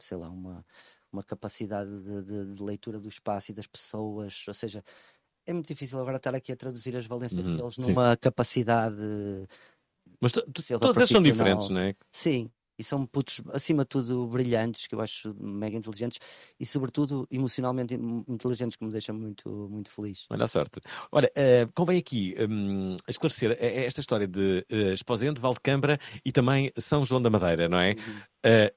[0.00, 0.64] sei lá, uma,
[1.12, 4.44] uma capacidade de, de- de leitura do espaço e das pessoas.
[4.48, 4.82] Ou seja,
[5.46, 8.96] é muito difícil agora estar aqui a traduzir as valências Uhum, deles sim, numa capacidade.
[10.20, 11.94] Mas todas são diferentes, não é?
[12.12, 16.18] Sim, e são putos, acima de tudo, brilhantes, que eu acho mega inteligentes
[16.60, 20.26] e, sobretudo, emocionalmente in- inteligentes, que me deixa muito, muito feliz.
[20.30, 20.80] Olha a sorte.
[21.10, 26.70] Olha, eh, convém aqui hum, esclarecer eh, esta história de uh, Esposende, Valdecambra e também
[26.78, 27.92] São João da Madeira, não é?
[27.92, 28.20] Uhum.
[28.44, 28.74] Eh,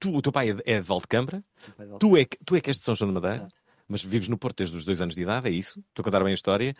[0.00, 1.44] tu, o teu pai é de- é de Valdecambra,
[1.98, 3.48] tu é, tu é que és de São João da Madeira,
[3.88, 5.80] mas vives no Porto desde os dois anos de idade, é isso?
[5.88, 6.74] Estou a contar bem a história.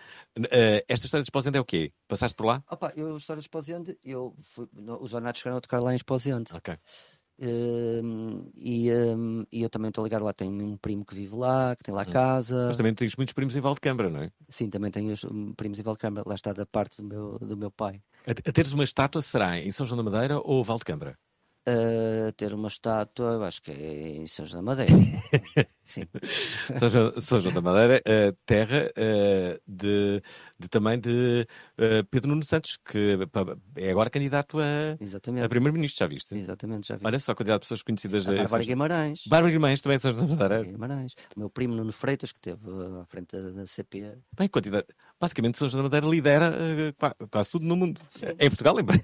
[0.50, 1.92] Eh, esta história de Esposende é o quê?
[2.08, 2.62] Passaste por lá?
[2.70, 5.92] Opa, eu, a história de Esposende, eu fui, no- os ornatos chegaram a tocar lá
[5.92, 6.54] em Esposende.
[6.54, 6.76] Ok.
[7.36, 11.74] Hum, e, hum, e eu também estou ligado lá, tenho um primo que vive lá,
[11.74, 12.68] que tem lá casa.
[12.68, 14.30] Mas também tens muitos primos em Valdecambra, não é?
[14.48, 17.56] Sim, também tenho os hum, primos em Valcâmara, lá está da parte do meu, do
[17.56, 18.00] meu pai.
[18.26, 21.18] A, a teres uma estátua será em São João da Madeira ou Valdecambra?
[21.66, 24.92] Uh, ter uma estátua, eu acho que é em São João da Madeira.
[25.82, 26.04] Sim.
[26.78, 30.22] São João, São João da Madeira, eh, terra eh, de,
[30.58, 31.46] de também de
[31.78, 33.18] eh, Pedro Nuno Santos, que
[33.76, 35.44] é agora candidato a, Exatamente.
[35.44, 36.34] a primeiro-ministro, já viste?
[36.34, 37.06] Exatamente, já vi.
[37.06, 38.22] Olha só a quantidade de pessoas conhecidas.
[38.22, 39.22] A São Bárbara Guimarães.
[39.26, 40.64] Bárbara Guimarães também de São João da Madeira.
[40.64, 41.12] Guimarães.
[41.36, 44.18] O meu primo Nuno Freitas, que esteve uh, à frente da, da CP.
[44.36, 44.86] Bem, quantidade.
[45.24, 46.52] Basicamente, São João da Madeira lidera
[46.98, 47.98] qua- quase tudo no mundo.
[48.38, 48.94] Em Portugal, lembra?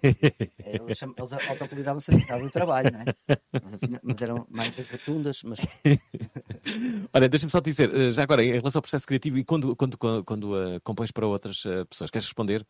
[0.62, 3.14] É, Eles, chamam- eles autoapelidavam-se a cidade do trabalho, não é?
[3.62, 5.58] Mas, afinal- mas eram mais das rotundas, mas
[7.14, 9.74] Olha, deixa-me só te dizer, eh, já agora, em relação ao processo criativo e quando,
[9.74, 12.66] quando, quando, quando, eh, compões para outras eh, pessoas, queres responder?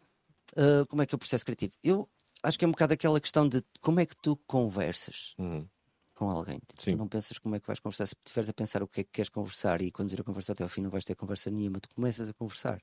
[0.56, 1.72] uh, como é que é o processo criativo?
[1.82, 2.08] Eu
[2.44, 5.66] acho que é um bocado aquela questão de como é que tu conversas Uhum.
[6.14, 6.58] com alguém.
[6.68, 6.92] Tipo, Sim.
[6.92, 8.06] Tu não pensas como é que vais conversar.
[8.06, 10.62] Se estiveres a pensar o que é que queres conversar e conduzir a conversa até
[10.62, 11.80] ao fim, não vais ter conversa nenhuma.
[11.80, 12.78] Tu começas a conversar.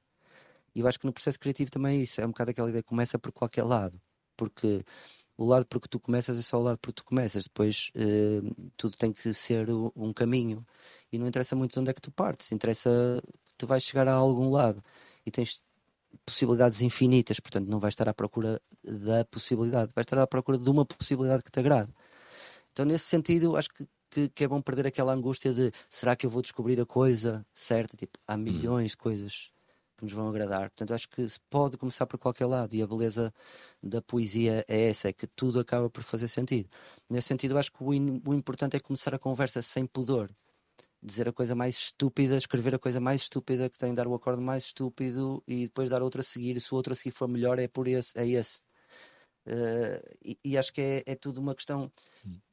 [0.78, 2.22] E eu acho que no processo criativo também é isso.
[2.22, 4.00] É um bocado aquela ideia que começa por qualquer lado.
[4.38, 4.84] Porque
[5.36, 7.46] o lado porque tu começas é só o lado porque tu começas.
[7.46, 8.42] Depois eh,
[8.78, 10.64] tudo tem que ser um caminho.
[11.12, 12.52] E não interessa muito de onde é que tu partes.
[12.52, 12.92] Interessa
[13.44, 14.84] que tu vais chegar a algum lado.
[15.26, 15.64] E tens
[16.24, 17.40] possibilidades infinitas.
[17.40, 19.92] Portanto, não vais estar à procura da possibilidade.
[19.96, 21.92] Vais estar à procura de uma possibilidade que te agrade.
[22.72, 26.28] Então, nesse sentido, acho que, que, que é bom perder aquela angústia de será que
[26.28, 27.98] eu vou descobrir a coisa certa?
[27.98, 29.52] Tipo, há milhões de coisas
[29.98, 30.70] que nos vão agradar.
[30.70, 33.34] Portanto, acho que se pode começar por qualquer lado e a beleza
[33.82, 36.70] da poesia é essa, é que tudo acaba por fazer sentido.
[37.10, 40.30] Nesse sentido, acho que o, o importante é começar a conversa sem pudor.
[41.02, 44.41] Dizer a coisa mais estúpida, escrever a coisa mais estúpida que tem, dar o acorde
[44.41, 46.60] mais estúpido e depois dar outra a seguir.
[46.62, 48.62] Se o outro a seguir for melhor, é por esse, é esse.
[49.45, 51.91] Eh, e, e acho que é, é tudo uma questão,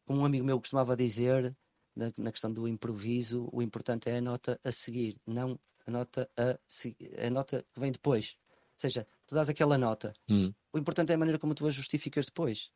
[0.06, 1.54] como um amigo meu costumava dizer,
[1.96, 6.30] na, na questão do improviso, o importante é a nota a seguir, não a nota
[6.38, 8.36] a, a nota que vem depois.
[8.74, 10.54] Ou seja, tu dás aquela nota, Hum.
[10.74, 12.70] o importante é a maneira como tu a justificas depois.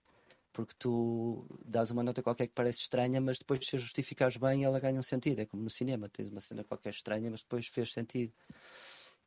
[0.52, 4.64] Porque tu dás uma nota qualquer que parece estranha, mas depois se a justificares bem,
[4.64, 5.40] ela ganha um sentido.
[5.40, 8.34] É como no cinema, tens uma cena qualquer estranha, mas depois fez sentido.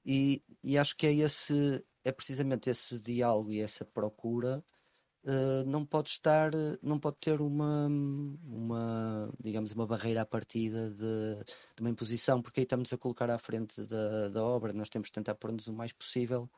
[0.05, 4.63] E, e acho que é esse, é precisamente esse diálogo e essa procura
[5.25, 10.89] eh, não pode estar, eh, não pode ter uma, uma, digamos, uma barreira à partida
[10.89, 11.35] de,
[11.75, 15.07] de uma imposição, porque aí estamos a colocar à frente da, da obra, nós temos
[15.09, 16.49] de tentar pôr-nos o mais possível,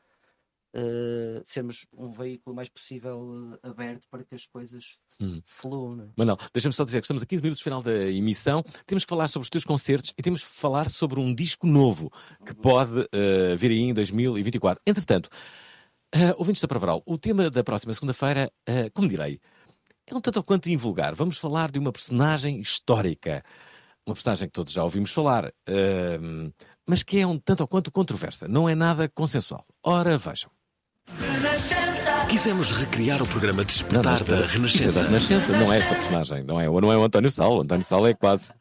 [0.74, 5.42] eh, sermos um veículo mais possível aberto para que as coisas Hum.
[5.46, 5.96] fluam.
[5.96, 6.08] não é?
[6.18, 8.64] Manuel, deixa-me só dizer que estamos a 15 minutos do final da emissão.
[8.88, 12.12] Temos que falar sobre os teus concertos e temos que falar sobre um disco novo
[12.46, 14.82] que pode eh, vir aí em 2024.
[14.88, 15.30] Entretanto,
[16.16, 19.40] uh, ouvintes da Pravaral, o tema da próxima segunda-feira, eh, como direi,
[20.08, 21.16] é um tanto ou quanto invulgar.
[21.16, 23.44] Vamos falar de uma personagem histórica.
[24.06, 26.52] Uma personagem que todos já ouvimos falar, ehm,
[26.86, 28.48] mas que é um tanto ou quanto controversa.
[28.48, 29.66] Não é nada consensual.
[29.82, 30.52] Ora, vejam.
[32.30, 35.00] Quisemos recriar o programa Despertar Não, da não, é Renascença.
[35.00, 37.58] da Renascença, não é esta personagem, não é, não é o António Sal.
[37.58, 38.52] O António Sal é quase.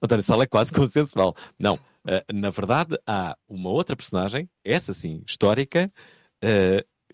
[0.00, 1.34] O António Sal é quase consensual.
[1.58, 5.90] Não, eh, na verdade, há uma outra personagem, essa sim, histórica,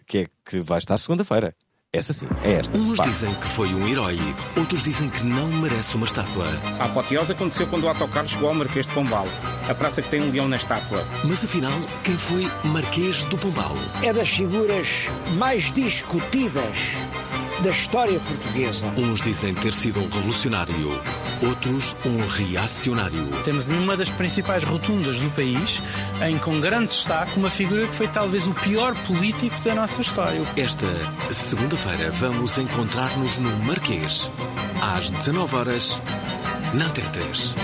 [0.06, 1.54] que, é, que vai estar segunda-feira.
[1.94, 2.78] Essa sim, é esta.
[2.78, 3.04] Uns Pá.
[3.04, 4.18] dizem que foi um herói,
[4.56, 6.46] outros dizem que não merece uma estátua.
[6.80, 9.26] A apoteose aconteceu quando o autocarro chegou ao Marquês de Pombal,
[9.68, 11.06] a praça que tem um leão na estátua.
[11.22, 13.74] Mas afinal, quem foi Marquês do Pombal?
[14.02, 16.96] É das figuras mais discutidas
[17.62, 18.88] da história portuguesa.
[18.98, 21.00] Uns dizem ter sido um revolucionário,
[21.46, 23.28] outros um reacionário.
[23.44, 25.80] Temos numa das principais rotundas do país,
[26.26, 30.42] em com grande destaque, uma figura que foi talvez o pior político da nossa história.
[30.56, 30.86] Esta
[31.30, 34.30] segunda-feira vamos encontrar-nos no Marquês,
[34.80, 36.00] às 19 horas
[36.74, 37.54] na Antena 3.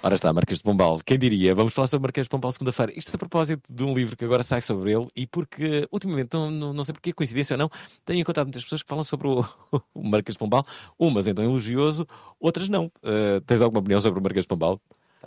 [0.00, 1.00] Ora está, Marquês de Pombal.
[1.04, 1.54] Quem diria?
[1.54, 2.92] Vamos falar sobre Marquês de Pombal segunda-feira.
[2.96, 6.72] Isto a propósito de um livro que agora sai sobre ele e porque, ultimamente, não,
[6.72, 7.68] não, sei porque, coincidência ou não,
[8.04, 9.44] tenho encontrado muitas pessoas que falam sobre o,
[9.92, 10.62] o Marquês de Pombal.
[10.98, 12.06] Umas então elogioso,
[12.38, 12.86] outras não.
[13.02, 14.80] Uh, tens alguma opinião sobre o Marquês de Pombal?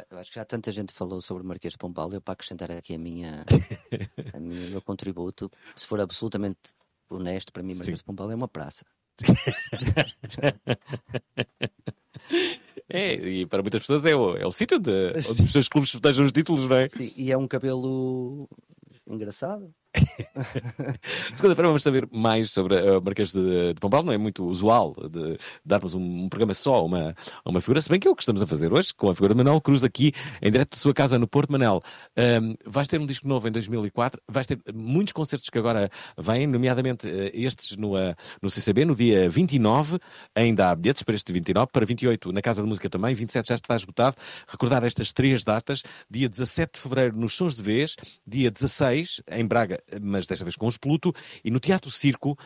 [0.09, 2.71] Eu acho que já tanta gente falou sobre o Marquês de Pombal, eu para acrescentar
[2.71, 3.43] aqui a minha,
[4.33, 6.73] a minha- o meu contributo, se for absolutamente
[7.09, 8.85] honesto, para mim Marquês de Pombal é uma praça.
[12.93, 14.91] É, e para muitas pessoas é o, é o sítio onde,
[15.29, 16.89] onde os seus clubes festejam os títulos, não é?
[16.89, 18.47] Sim, e é um cabelo
[19.07, 19.73] engraçado.
[21.35, 24.03] Segunda-feira vamos saber mais sobre uh, o Marquês de, de Pombal.
[24.03, 27.15] Não é muito usual de darmos um, um programa só a uma,
[27.45, 29.33] uma figura, se bem que é o que estamos a fazer hoje, com a figura
[29.33, 31.51] de Manuel Cruz aqui, em direto da sua casa no Porto.
[31.51, 31.81] Manel,
[32.41, 36.47] um, vais ter um disco novo em 2004, vais ter muitos concertos que agora vêm,
[36.47, 39.99] nomeadamente uh, estes no, uh, no CCB, no dia 29.
[40.33, 43.55] Ainda há bilhetes para este 29, para 28 na Casa de Música também, 27 já
[43.55, 44.15] está esgotado.
[44.47, 49.45] Recordar estas três datas: dia 17 de fevereiro nos Sons de Vez, dia 16 em
[49.45, 51.13] Braga, mas desta vez com os Pluto,
[51.43, 52.37] e no Teatro Circo.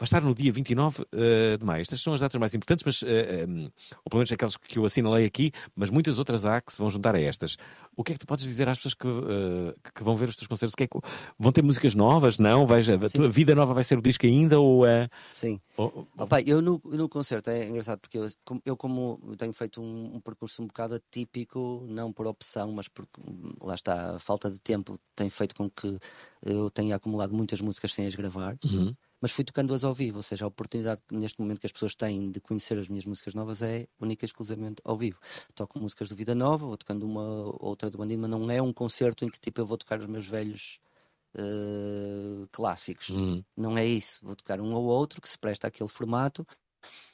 [0.00, 1.82] Vai estar no dia 29 uh, de maio.
[1.82, 3.06] Estas são as datas mais importantes, mas, uh,
[3.46, 6.78] um, ou pelo menos aquelas que eu assinalei aqui, mas muitas outras há que se
[6.78, 7.58] vão juntar a estas.
[7.94, 10.36] O que é que tu podes dizer às pessoas que, uh, que vão ver os
[10.36, 10.74] teus concertos?
[10.74, 10.98] Que é que-
[11.38, 12.38] vão ter músicas novas?
[12.38, 12.66] Não?
[12.66, 14.58] Vais, a tua vida nova vai ser o disco ainda?
[14.58, 15.60] Ou, uh, Sim.
[15.76, 19.82] ou- pai, eu no, no concerto é engraçado porque eu, como- eu como tenho feito
[19.82, 24.18] um, um percurso um bocado atípico, não por opção, mas porque hum, lá está, a
[24.18, 25.98] falta de tempo tem feito com que
[26.42, 28.56] eu tenha acumulado muitas músicas sem as gravar.
[28.64, 28.94] Uhum.
[29.20, 32.30] Mas fui tocando-as ao vivo, ou seja, a oportunidade neste momento que as pessoas têm
[32.30, 35.18] de conhecer as minhas músicas novas é única e exclusivamente ao vivo.
[35.54, 38.72] Toco músicas do Vida Nova, vou tocando uma outra do Bandido, mas não é um
[38.72, 40.80] concerto em que tipo eu vou tocar os meus velhos
[41.34, 43.08] eh, clássicos.
[43.10, 43.44] Uhum.
[43.56, 44.20] Não é isso.
[44.24, 46.46] Vou tocar um ou outro que se presta àquele formato,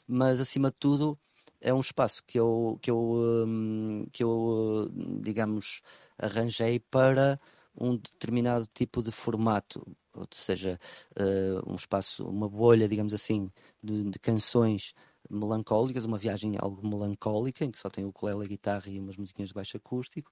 [0.07, 1.19] mas acima de tudo
[1.61, 4.91] é um espaço que eu, que eu, hum, que eu
[5.23, 5.83] digamos,
[6.19, 7.39] arranjei para
[7.79, 9.87] um determinado tipo de formato,
[10.17, 10.79] ou seja,
[11.19, 13.51] eh, um espaço, uma bolha, digamos assim,
[13.83, 14.95] de, de canções
[15.29, 19.17] melancólicas, uma viagem algo melancólica, em que só tem o ukulele, a guitarra e umas
[19.17, 20.31] musiquinhas de baixo acústico,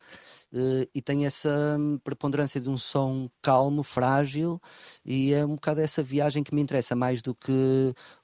[0.52, 4.60] eh, e tem essa hum, preponderância de um som calmo, frágil,
[5.04, 7.52] e é um bocado essa viagem que me interessa, mais do que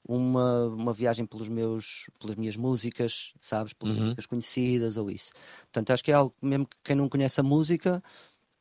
[0.07, 3.97] uma, uma viagem pelos meus, pelas minhas músicas, sabes, pelas Uhum.
[3.97, 5.31] músicas conhecidas ou isso.
[5.63, 8.01] Portanto, acho que é algo mesmo que quem não conhece a música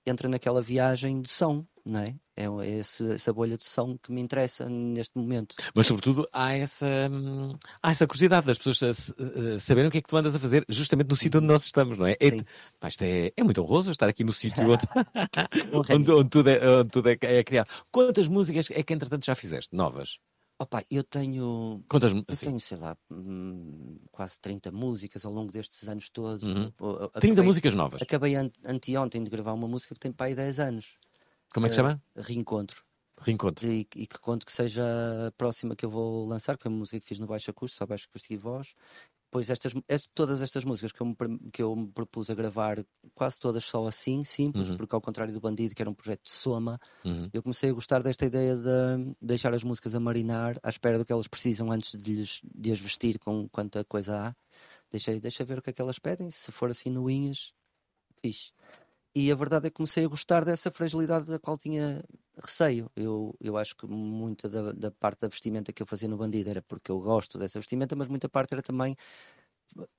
[0.07, 2.17] entra naquela viagem de som, não é?
[2.41, 5.55] É é esse- essa bolha de som que me interessa neste momento.
[5.75, 9.15] Mas, sobretudo, há essa, hum, há essa curiosidade das pessoas se-
[9.57, 11.65] a saberem o que é que tu andas a fazer justamente no sítio onde nós
[11.65, 12.13] estamos, não é?
[12.21, 12.31] É,
[12.79, 14.85] pá, isto é, é muito honroso estar aqui no sítio onde,
[15.91, 17.69] onde, onde tudo, é, onde tudo é, é criado.
[17.91, 19.75] Quantas músicas é que, entretanto, já fizeste?
[19.75, 20.19] Novas?
[20.59, 21.83] Opa, eu tenho.
[21.89, 22.47] Quantas, Eu assim?
[22.47, 26.45] tenho, sei lá, hum, quase 30 músicas ao longo destes anos todos.
[26.47, 26.71] Uhum.
[26.81, 28.03] Eu 30 músicas novas?
[28.03, 30.99] Acabei an- anteontem de gravar uma música que tem para aí 10 anos.
[31.55, 32.03] Como é que se Eh, chama?
[32.17, 32.85] Reencontro.
[33.21, 33.67] Reencontro.
[33.67, 34.83] E, e que conto que seja
[35.29, 37.79] a próxima que eu vou lançar, que é uma música que fiz no baixo acústico,
[37.79, 38.75] só baixo acústico e voz.
[39.33, 41.17] Pois estas, es- todas estas músicas que eu, me,
[41.53, 42.79] que eu me propus a gravar,
[43.15, 44.77] quase todas só assim, simples, Uhum.
[44.77, 47.31] porque ao contrário do Bandido, que era um projeto de soma, Uhum.
[47.33, 51.05] eu comecei a gostar desta ideia de deixar as músicas a marinar à espera do
[51.07, 54.35] que elas precisam antes de, lhes, de as vestir com quanta coisa há.
[54.91, 57.53] Deixei, deixa ver o que é que elas pedem, se for assim nuinhas,
[58.23, 58.53] fixe.
[59.15, 62.03] E a verdade é que comecei a gostar dessa fragilidade da qual tinha
[62.41, 62.91] receio.
[62.95, 66.49] Eu, eu acho que muita da, da parte da vestimenta que eu fazia no Bandido
[66.51, 68.95] era porque eu gosto dessa vestimenta, mas muita parte era também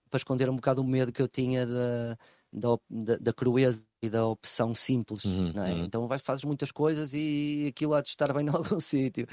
[0.09, 2.18] para esconder um bocado o medo que eu tinha da,
[2.51, 5.24] da, da, da crueza e da opção simples.
[5.26, 5.72] Uhum, é?
[5.72, 5.86] uhum.
[5.86, 9.26] Então vai, fazes muitas coisas e aquilo há de estar bem em algum sítio.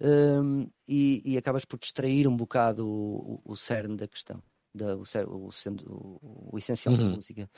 [0.00, 4.42] Hum, e, e acabas por distrair um bocado o, o- o cerne da questão,
[4.74, 7.10] da, o, o, o- essencial da Uhum.
[7.12, 7.50] música.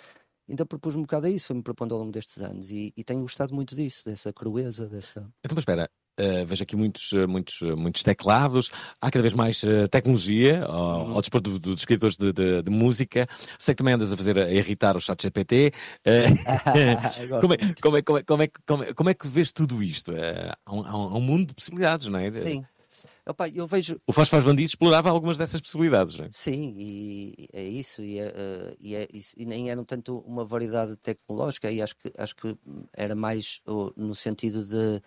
[0.48, 3.20] Então propus-me um bocado a isso, foi-me propondo ao longo destes anos e, e tenho
[3.20, 5.20] gostado muito disso, dessa crueza, dessa.
[5.44, 5.88] Então, mas espera,
[6.20, 8.70] uh, vejo aqui muitos, uh, muitos, uh, muitos teclados,
[9.00, 11.14] há cada vez mais uh, tecnologia ao, Uhum.
[11.14, 13.26] ao dispor do- dos escritores de, de- de música.
[13.58, 15.72] Sei que também andas a fazer a irritar o chat GPT.
[17.28, 19.28] Gosto como, é, como, é, como, é, como, é, que- como, é, como é que
[19.28, 20.12] vês tudo isto?
[20.12, 22.30] Uh, há um- há um mundo de possibilidades, não é?
[22.30, 22.64] Sim.
[23.28, 24.00] Opa, eu vejo.
[24.06, 26.28] O Faz Faz Bandido explorava algumas dessas possibilidades, não é?
[26.32, 30.96] Sim, e é isso, e, é, eh, e, é e nem eram tanto uma variedade
[30.96, 32.56] tecnológica, e acho que, acho que
[32.92, 33.60] era mais
[33.96, 35.00] no sentido de,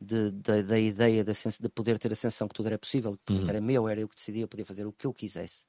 [0.00, 3.24] de- da, da ideia de, de poder ter a sensação que tudo era possível, que
[3.24, 3.48] tudo Uhum.
[3.48, 5.66] era meu, era eu que decidia, eu podia fazer o que eu quisesse.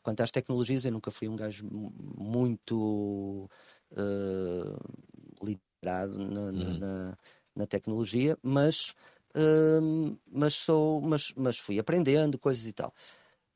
[0.00, 3.48] Quanto às tecnologias, eu nunca fui um gajo mu- muito
[3.96, 4.76] eh,
[5.42, 6.78] literado na, na- Uhum.
[6.78, 7.18] na-
[7.54, 8.94] na tecnologia, mas,
[9.36, 12.92] hum, mas, sou, mas, mas fui aprendendo coisas e tal.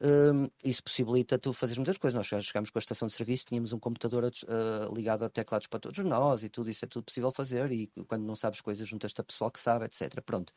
[0.03, 2.16] Hum, isso possibilita tu fazeres muitas coisas.
[2.16, 5.66] Nós já chegámos com a estação de serviço, tínhamos um computador ah, ligado a teclados
[5.68, 7.70] para todos nós e tudo isso é tudo possível fazer.
[7.72, 10.20] E quando não sabes coisas, juntas-te a pessoal que sabe, etc.
[10.22, 10.53] Pronto.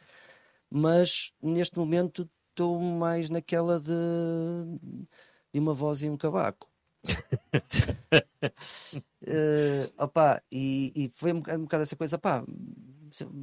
[0.69, 3.89] Mas neste momento estou mais naquela de,
[5.53, 6.69] de uma voz e um cavaco.
[9.21, 12.43] Eh, opá, e, e foi um, bocado- um bocado essa coisa, pá,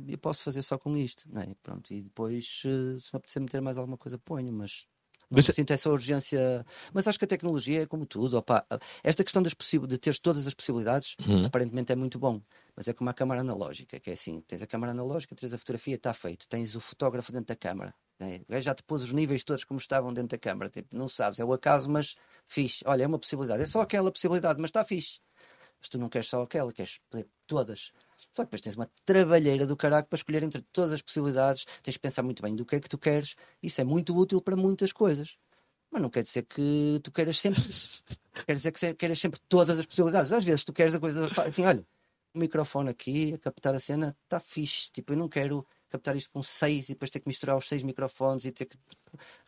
[0.08, 1.54] eu posso fazer só com isto, não é?
[1.62, 4.86] Pronto, e depois, eh, se me apetecer meter mais alguma coisa, ponho, mas
[5.30, 6.64] não Deixa- sinto essa urgência.
[6.94, 8.64] Mas acho que a tecnologia é como tudo, opá,
[9.02, 11.44] esta questão das possi- de teres todas as possibilidades, Uhum.
[11.46, 12.40] aparentemente é muito bom,
[12.76, 15.58] mas é como a câmara analógica, que é assim: tens a câmara analógica, tens a
[15.58, 17.94] fotografia, está feito, tens o fotógrafo dentro da câmara.
[18.18, 18.40] né?
[18.48, 21.38] Gajo já te pôs os níveis todos como estavam dentro da câmara, tipo, não sabes,
[21.38, 22.14] é o acaso, mas
[22.46, 22.82] fixe.
[22.86, 25.20] Olha, é uma possibilidade, é só aquela possibilidade, mas está fixe.
[25.80, 27.92] Mas tu não queres só aquela, queres poder todas.
[28.32, 31.94] Só que depois tens uma trabalheira do caraco para escolher entre todas as possibilidades, tens
[31.94, 33.34] de pensar muito bem do que é que tu queres.
[33.62, 35.36] Isso é muito útil para muitas coisas.
[35.90, 37.62] Mas não quer dizer que tu queiras sempre.
[38.46, 40.32] quer dizer que queiras sempre todas as possibilidades.
[40.32, 41.86] Às vezes tu queres a coisa assim, olha,
[42.34, 44.90] o microfone aqui, a captar a cena, está fixe.
[44.92, 47.82] Tipo, eu não quero captar isto com seis e depois ter que misturar os seis
[47.82, 48.76] microfones e ter que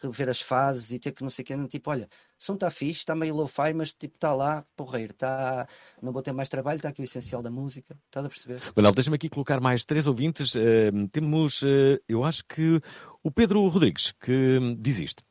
[0.03, 1.69] rever as fases e ter que não sei o quê.
[1.69, 5.67] Tipo, olha, o som está fixe, está meio low-fi, mas tipo, está lá, porreiro, está.
[6.03, 7.97] Não vou ter mais trabalho, está aqui o essencial da música.
[8.07, 8.61] Estás a perceber?
[8.75, 10.55] Manuel, deixa-me aqui colocar mais três ouvintes.
[10.57, 12.81] Eh, temos, eh, eu acho que
[13.23, 15.23] o Pedro Rodrigues, que hum, diz isto.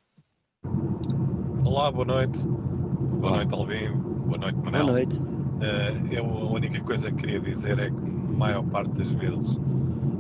[1.64, 2.48] Olá, boa noite.
[3.20, 3.92] Boa noite, Alvin.
[4.26, 4.84] Boa noite, Manel.
[4.84, 5.18] Boa noite.
[5.62, 9.58] Eh, eu, a única coisa que queria dizer é que, a maior parte das vezes,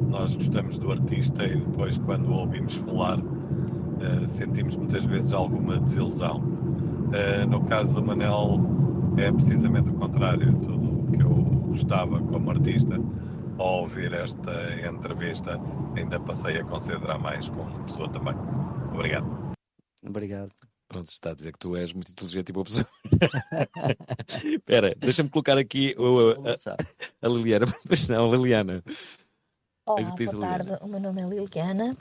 [0.08, 3.20] nós gostamos do artista e depois, quando o ouvimos falar,
[4.02, 6.42] eh, sentimos muitas vezes alguma desilusão.
[7.14, 8.60] Eh, no caso do Manel,
[9.18, 10.54] é precisamente o contrário.
[10.60, 11.34] Tudo o que eu
[11.68, 13.00] gostava como artista,
[13.58, 14.52] ao ouvir esta
[14.88, 15.60] entrevista,
[15.96, 18.36] ainda passei a considerar mais como pessoa também.
[18.94, 19.28] Obrigado.
[20.06, 20.52] Obrigado.
[20.90, 22.88] Pronto, está a dizer que tu és muito inteligente e boa pessoa.
[24.44, 27.66] Espera, deixa-me colocar aqui o- a, a Liliana.
[27.90, 28.84] Mas não, Liliana.
[29.88, 30.66] Olá, boa Liliana.
[30.66, 30.78] tarde.
[30.84, 31.96] O meu nome é Liliana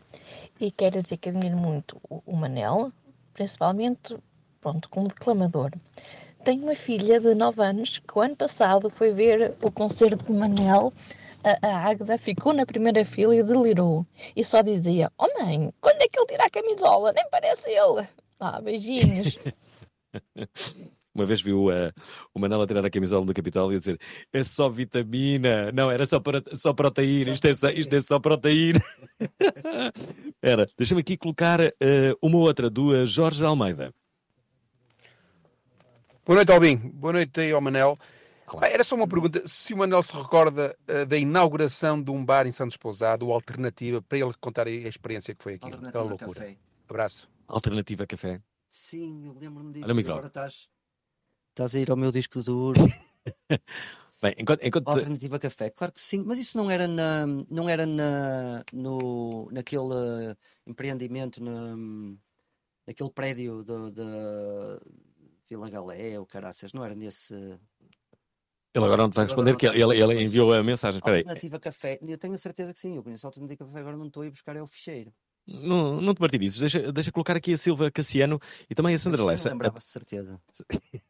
[0.58, 2.92] e quero dizer que admiro muito o, o Manel,
[3.32, 4.18] principalmente,
[4.60, 5.70] pronto, como declamador.
[6.44, 10.32] Tenho uma filha de 9 anos que o ano passado foi ver o concerto de
[10.32, 10.92] Manel.
[11.44, 14.04] A, a Águeda ficou na primeira fila e delirou.
[14.34, 17.12] E só dizia: Oh mãe, quando é que ele tira a camisola?
[17.12, 18.08] Nem parece ele.
[18.40, 19.38] Ah, beijinhos.
[21.16, 21.90] Uma vez viu eh,
[22.34, 23.98] o Manel a tirar a camisola do Capital e a dizer
[24.30, 25.72] é só vitamina.
[25.72, 27.30] Não, era só, para, só proteína.
[27.30, 28.80] Isto é só, isto é só proteína.
[30.42, 33.94] Era, deixa-me aqui colocar eh, uma outra do eh, Jorge Almeida.
[36.26, 36.76] Boa noite, Albin.
[36.76, 37.98] Boa noite aí ao Manel.
[38.60, 39.40] Ah, era só uma pergunta.
[39.46, 43.32] Se o Manel se recorda ah, da inauguração de um bar em Santos Pousado, ou
[43.32, 45.66] alternativa, para ele contar aí a experiência que foi aqui.
[45.66, 46.40] Aquela Alternativa loucura.
[46.40, 46.56] Café.
[46.88, 47.28] Abraço.
[47.48, 48.42] Alternativa Café.
[48.70, 49.84] Sim, eu lembro-me disso.
[49.84, 50.12] Olha o micro.
[50.12, 50.68] Agora estás,
[51.56, 52.78] estás a ir ao meu disco duro.
[54.22, 57.84] Bem, enquanto, enquanto Alternativa Café, claro que sim, mas isso não era na, não era
[57.86, 60.36] na, no, naquele
[60.66, 61.76] empreendimento, na,
[62.86, 64.80] naquele prédio da
[65.48, 67.34] Vila Galé, ou caraças, não era nesse.
[67.34, 70.98] ele agora não te vai responder porque ele, ele- enviou a mensagem.
[70.98, 71.18] Espera.
[71.18, 74.06] Alternativa Café, eu tenho a certeza que sim, eu conheço a Alternativa Café, agora não
[74.06, 75.12] estou a ir buscar é o ficheiro.
[75.46, 76.58] Não, não te martirizes.
[76.58, 79.50] Deixa, deixa colocar aqui a Silva Cassiano e também a Sandra Não Lessa.
[79.50, 80.40] lembrava-se de certeza.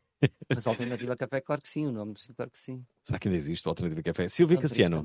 [0.48, 2.84] Mas a Alternativa Café, claro que sim, o nome, sim, claro que sim.
[3.02, 4.28] Será que ainda existe o Alternativa Café?
[4.28, 5.02] Silvia Cassiano.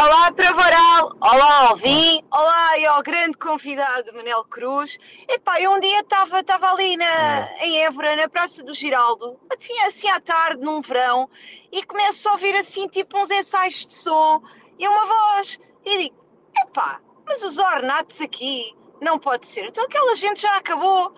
[0.00, 1.14] Olá, Pravoral!
[1.20, 2.22] Olá, Alvin!
[2.32, 4.98] Olá, e ao grande convidado, Manel Cruz.
[5.28, 9.78] Epá, eu um dia estava estava ali na, em Évora, na Praça do Giraldo, assim,
[9.80, 11.28] assim à tarde, num verão,
[11.70, 14.42] e começo a ouvir assim, tipo uns ensaios de som,
[14.78, 16.16] e uma voz, e digo,
[16.64, 21.12] epá, mas os ornatos aqui, não pode ser, então aquela gente já acabou.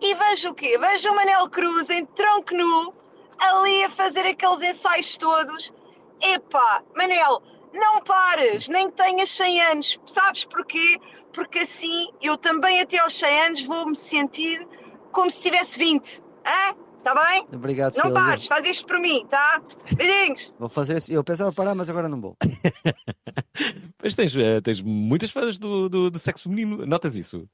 [0.00, 0.76] E vejo o quê?
[0.78, 2.94] Vejo o Manel Cruz em tronco nu,
[3.38, 5.72] ali a fazer aqueles ensaios todos.
[6.20, 7.42] Epá, Manel,
[7.72, 10.00] não pares, nem que tenhas 100 anos.
[10.06, 10.98] Sabes porquê?
[11.32, 14.66] Porque assim eu também até aos 100 anos vou me sentir
[15.12, 16.22] como se tivesse 20.
[16.44, 16.76] Hã?
[16.98, 17.46] Está bem?
[17.54, 18.20] Obrigado, Não Silvia.
[18.20, 19.62] pares, faz isto por mim, tá?
[19.94, 20.52] Beijinhos.
[20.58, 21.12] Vou fazer isso.
[21.12, 22.36] Eu pensava parar, mas agora não vou.
[24.02, 27.48] Mas tens, eh, tens muitas fãs do, do, do sexo feminino, notas isso?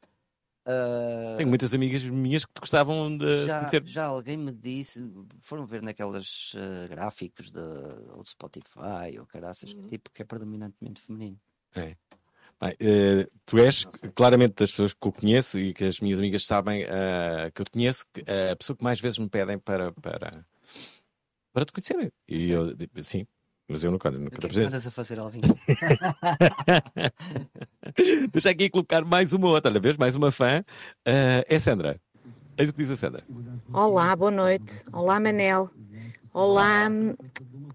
[0.65, 3.83] Ah, Tenho muitas amigas minhas que te gostavam de já, conhecer.
[3.87, 5.03] já alguém me disse,
[5.41, 7.61] foram ver naquelas eh, gráficos de,
[8.15, 11.39] ou de Spotify ou caraças, que tipo que é predominantemente feminino.
[11.75, 11.97] É.
[12.61, 13.85] Bem, eh, tu és
[14.15, 17.65] claramente das pessoas que eu conheço e que as minhas amigas sabem eh, que eu
[17.65, 20.47] te conheço, que, a pessoa que mais vezes me pedem para, para,
[21.53, 22.13] para te conhecer.
[22.29, 23.27] E eu digo, sim,
[23.69, 25.41] mas eu nunca, nunca O te que é andas a fazer, Alvin?
[28.33, 29.97] Deixa aqui colocar mais uma outra, olha, vês?
[29.97, 30.63] Mais uma fã.
[31.05, 32.01] Eh, é Sandra.
[32.57, 33.25] Eis o que diz a Sandra.
[33.73, 34.85] Olá, boa noite.
[34.93, 35.71] Olá, Manel.
[36.35, 36.89] Olá,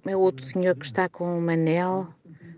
[0.06, 2.08] meu outro senhor que está com o Manel.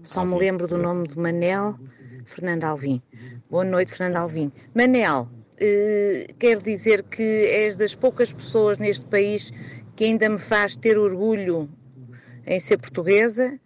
[0.03, 1.77] Só me lembro do nome do Manel,
[2.25, 3.01] Fernando Alvim.
[3.49, 4.51] Boa noite, Fernando Alvim.
[4.73, 5.27] Manel,
[5.57, 9.51] eh, quero dizer que és das poucas pessoas neste país
[9.95, 11.69] que ainda me faz ter orgulho
[12.49, 13.59] em ser portuguesa.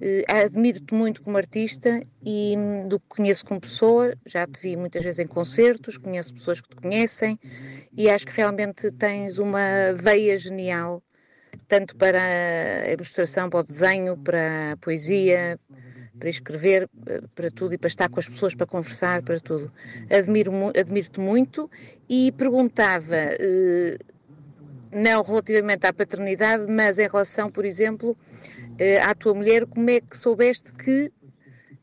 [0.00, 4.76] Eh, Admiro-te muito como artista e hum, do que conheço como pessoa, já te vi
[4.76, 7.38] muitas vezes em concertos, conheço pessoas que te conhecem
[7.94, 11.02] e acho que realmente tens uma veia genial,
[11.68, 12.18] tanto para
[12.86, 15.60] a ilustração, para o desenho, para a poesia,
[16.18, 19.70] para escrever, eh, para tudo e para estar com as pessoas, para conversar, para tudo.
[20.10, 21.70] Admiro, admiro-te muito
[22.08, 23.98] e perguntava, eh,
[24.92, 28.16] não relativamente à paternidade, mas em relação, por exemplo,
[28.78, 31.12] eh, à tua mulher, como é que soubeste que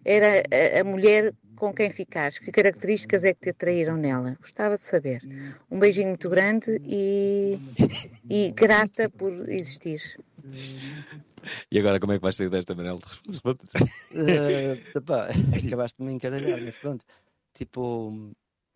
[0.03, 2.39] era a, a mulher com quem ficaste?
[2.41, 4.37] Que características é que te atraíram nela?
[4.39, 5.21] Gostava de saber.
[5.69, 7.59] Um beijinho muito grande e,
[8.29, 10.01] e grata por existir.
[11.71, 12.99] E agora como é que vais sair desta, Manel?
[13.25, 13.59] Responde.
[14.95, 15.27] Epá,
[15.65, 17.05] acabaste de me encaralhar, mas pronto.
[17.53, 18.33] Tipo,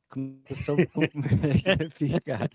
[0.10, 1.10] como eu soube como é
[1.90, 2.50] que ia ficar.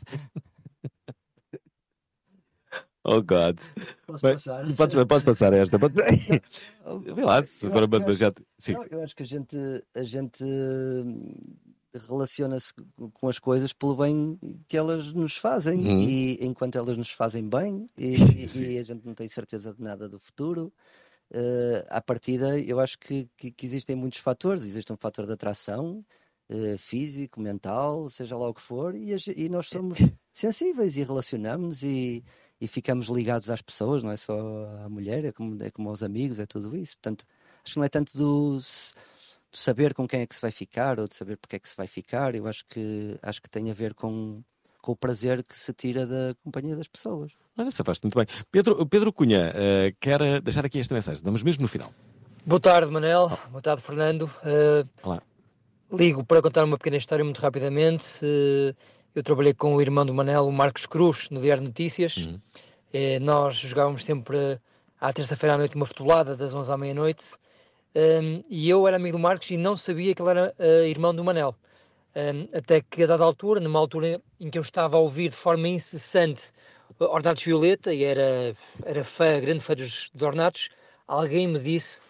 [3.08, 3.58] Oh God.
[4.06, 4.74] Posso Bem, passar?
[4.74, 5.78] Podes, podes passar esta.
[5.78, 5.94] Pode...
[7.14, 8.44] Vê lá, se for uma demasiado.
[8.58, 8.74] Sim.
[8.90, 9.56] Eu acho que a gente,
[9.94, 11.32] a gente hum,
[12.08, 12.72] relaciona-se
[13.14, 14.38] com as coisas pelo bem
[14.68, 16.00] que elas nos fazem Uhum.
[16.02, 18.16] e enquanto elas nos fazem bem e,
[18.74, 20.72] e a gente não tem certeza de nada do futuro.
[21.32, 24.64] eh, à partida, eu acho que, que, que existem muitos fatores.
[24.64, 26.04] Existe um fator de atração
[26.48, 29.98] eh, físico, mental, seja lá o que for, e, e nós somos
[30.32, 32.22] sensíveis e relacionamos e,
[32.60, 34.38] e ficamos ligados às pessoas, não é só
[34.84, 36.96] à mulher, é como, é como aos amigos, é tudo isso.
[36.96, 37.24] Portanto,
[37.64, 40.98] acho que não é tanto do, do saber com quem é que se vai ficar
[40.98, 43.70] ou de saber porque é que se vai ficar, eu acho que, acho que tem
[43.70, 44.42] a ver com,
[44.80, 47.32] com o prazer que se tira da companhia das pessoas.
[47.58, 48.26] Olha, safaste muito bem.
[48.50, 51.16] Pedro, Pedro Cunha, eh, quer deixar aqui esta mensagem.
[51.16, 51.92] Estamos mesmo no final.
[52.44, 53.36] Boa tarde, Manel.
[53.50, 54.30] Boa tarde, Fernando.
[54.44, 55.22] Uh, Olá.
[55.90, 58.06] Ligo para contar uma pequena história muito rapidamente.
[58.22, 58.76] Uh,
[59.16, 62.16] eu trabalhei com o irmão do Manel, o Marcos Cruz, no Diário de Notícias.
[62.92, 64.60] Eh, nós jogávamos sempre
[65.00, 67.24] à terça-feira à noite uma futebolada, das 11 à meia-noite.
[67.94, 71.14] Um, e eu era amigo do Marcos e não sabia que ele era uh, irmão
[71.14, 71.54] do Manel.
[72.14, 75.36] Um, até que, a dada altura, numa altura em que eu estava a ouvir de
[75.36, 76.50] forma incessante
[77.00, 78.54] uh, Ornatos Violeta, e era,
[78.84, 80.68] era fã, grande fã dos, dos Ornatos,
[81.08, 82.02] alguém me disse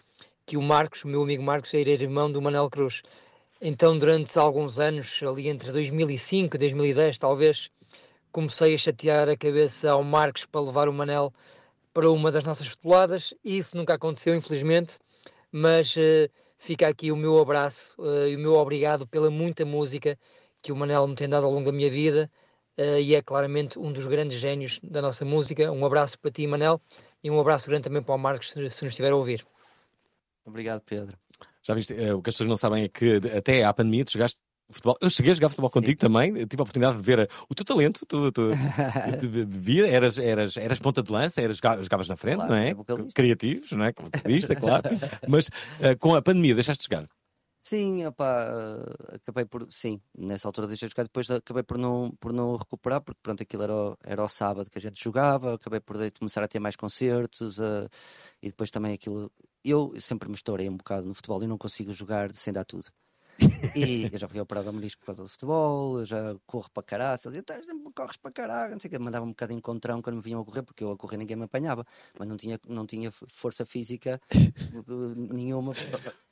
[0.45, 3.01] que o Marcos, o meu amigo Marcos, era irmão do Manel Cruz.
[3.59, 7.71] Então, durante alguns anos, ali entre 2005 e 2010, talvez,
[8.31, 11.33] comecei a chatear a cabeça ao Marcos para levar o Manel
[11.91, 13.33] para uma das nossas futeboladas.
[13.43, 14.99] Isso nunca aconteceu, infelizmente,
[15.51, 16.29] mas eh,
[16.59, 20.19] fica aqui o meu abraço eh, e o meu obrigado pela muita música
[20.61, 22.29] que o Manel me tem dado ao longo da minha vida
[22.77, 25.71] eh, e é claramente um dos grandes génios da nossa música.
[25.71, 26.79] Um abraço para ti, Manel,
[27.23, 29.43] e um abraço grande também para o Marcos, se, se nos estiver a ouvir.
[30.45, 31.17] Obrigado, Pedro.
[31.67, 34.11] Já viste, eh, o que as pessoas não sabem é que até à pandemia tu
[34.13, 34.39] jogaste
[34.71, 34.95] futebol.
[35.01, 37.53] Eu cheguei a jogar futebol contigo também, eu tive a oportunidade de ver eh, o
[37.55, 38.51] teu talento, tu, tu,
[39.19, 42.73] tu- eras, eras, eras ponta de lança, eras, joga- jogavas na frente, Claro, não é?
[42.73, 43.11] vocalista.
[43.13, 43.91] Criativos, não é?
[43.91, 44.83] Vocalista, claro.
[45.27, 45.49] Mas
[45.81, 47.07] eh, com a pandemia deixaste de jogar.
[47.63, 48.47] Sim, opá,
[49.13, 49.67] acabei por.
[49.69, 53.43] Sim, nessa altura deixei de jogar, depois acabei por não, por não recuperar, porque pronto,
[53.43, 56.59] aquilo era, o- era o sábado que a gente jogava, acabei por começar a ter
[56.59, 57.87] mais concertos eh,
[58.41, 59.29] e depois também aquilo.
[59.69, 62.85] Eu sempre me estourei um bocado no futebol e não consigo jogar sem dar tudo.
[63.75, 66.83] E eu já fui operado ao menisco por causa do futebol, eu já corro para
[66.83, 69.57] caraças, e até sempre corres para caralho, não sei o que, mandava um bocado em
[69.57, 71.85] encontrão quando me vinham a correr, porque eu a correr ninguém me apanhava,
[72.17, 74.37] mas não tinha, não tinha força física eh,
[75.33, 75.73] nenhuma.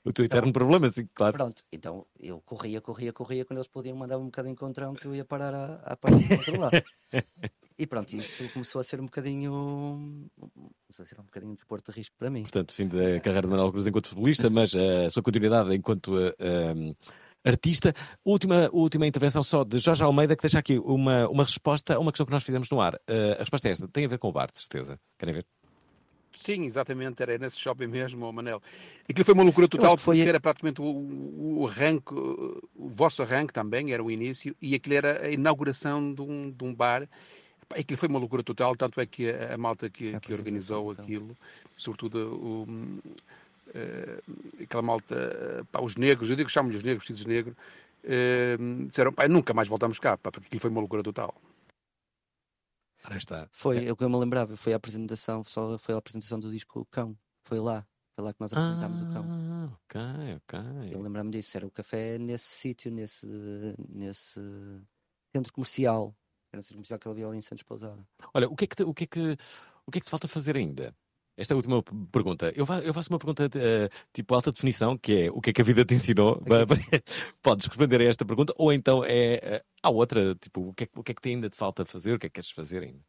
[0.03, 1.34] O teu eterno problema, sim, claro.
[1.34, 5.05] Pronto, então eu corria, corria, corria, quando eles podiam mandar um bocado em encontrão que
[5.05, 6.84] eu ia parar à, à parte do outro lado.
[7.78, 9.51] E pronto, isso começou a ser um bocadinho.
[10.88, 12.43] Começou a ser um bocadinho de desporto de risco para mim.
[12.43, 16.34] Portanto, fim da carreira de Manuel Cruz enquanto futebolista, mas a sua continuidade enquanto uh,
[16.73, 16.95] um,
[17.45, 17.93] artista.
[18.25, 22.11] Última, última intervenção só de Jorge Almeida, que deixa aqui uma, uma resposta a uma
[22.11, 22.95] questão que nós fizemos no ar.
[22.95, 24.99] Uh, a resposta é esta: tem a ver com o bar, de certeza.
[25.17, 25.45] Querem ver?
[26.35, 28.61] Sim, exatamente, era nesse shopping mesmo, oh Manel.
[29.09, 30.17] Aquilo foi uma loucura total, foi...
[30.17, 34.95] porque era praticamente o, o arranque, o vosso arranque também, era o início, e aquilo
[34.95, 37.07] era a inauguração de um, de um bar.
[37.69, 41.05] Aquilo foi uma loucura total, tanto é que a, a malta que, que organizou então.
[41.05, 41.37] aquilo,
[41.77, 42.67] sobretudo o,
[44.61, 47.55] aquela malta, pá, os negros, eu digo chamo-lhe os negros, vestidos negros,
[48.03, 51.34] uh, disseram, pá, nunca mais voltamos cá, pá, porque aquilo foi uma loucura total.
[53.11, 53.47] está.
[53.51, 53.91] Foi, é.
[53.91, 57.18] o que eu me lembrava, foi a apresentação, só foi a apresentação do disco Cão,
[57.43, 57.86] foi lá.
[58.16, 59.80] Foi lá que nós apresentámos ah, o cão.
[59.84, 60.01] Ok,
[60.38, 60.93] ok.
[60.93, 63.28] Eu lembro-me disso, era o café nesse sítio, nesse,
[63.89, 64.39] nesse
[65.36, 66.16] centro comercial.
[66.49, 68.07] Era um centro comercial que ele havia ali em Santos Pousada.
[68.34, 69.38] Olha, o que, é que o, que é que,
[69.86, 70.95] o que é que te falta fazer ainda?
[71.38, 72.53] Esta é a última pergunta.
[72.55, 75.65] Eu, faço uma pergunta uh, tipo alta definição, que é o que é que a
[75.65, 76.41] vida te ensinou?
[77.43, 80.88] Podes responder a esta pergunta, ou então é uh, a outra, tipo, o que, é,
[80.95, 82.13] o que é que te ainda te falta fazer?
[82.13, 83.01] O que é que queres fazer ainda?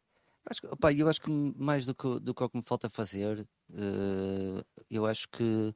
[0.49, 3.47] Acho, opa, eu acho que mais do que, do que o que me falta fazer,
[3.69, 5.73] uh, eu acho que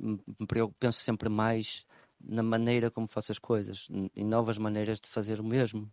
[0.00, 1.84] me preocupo, penso sempre mais
[2.20, 5.90] na maneira como faço as coisas, em novas maneiras de fazer o mesmo,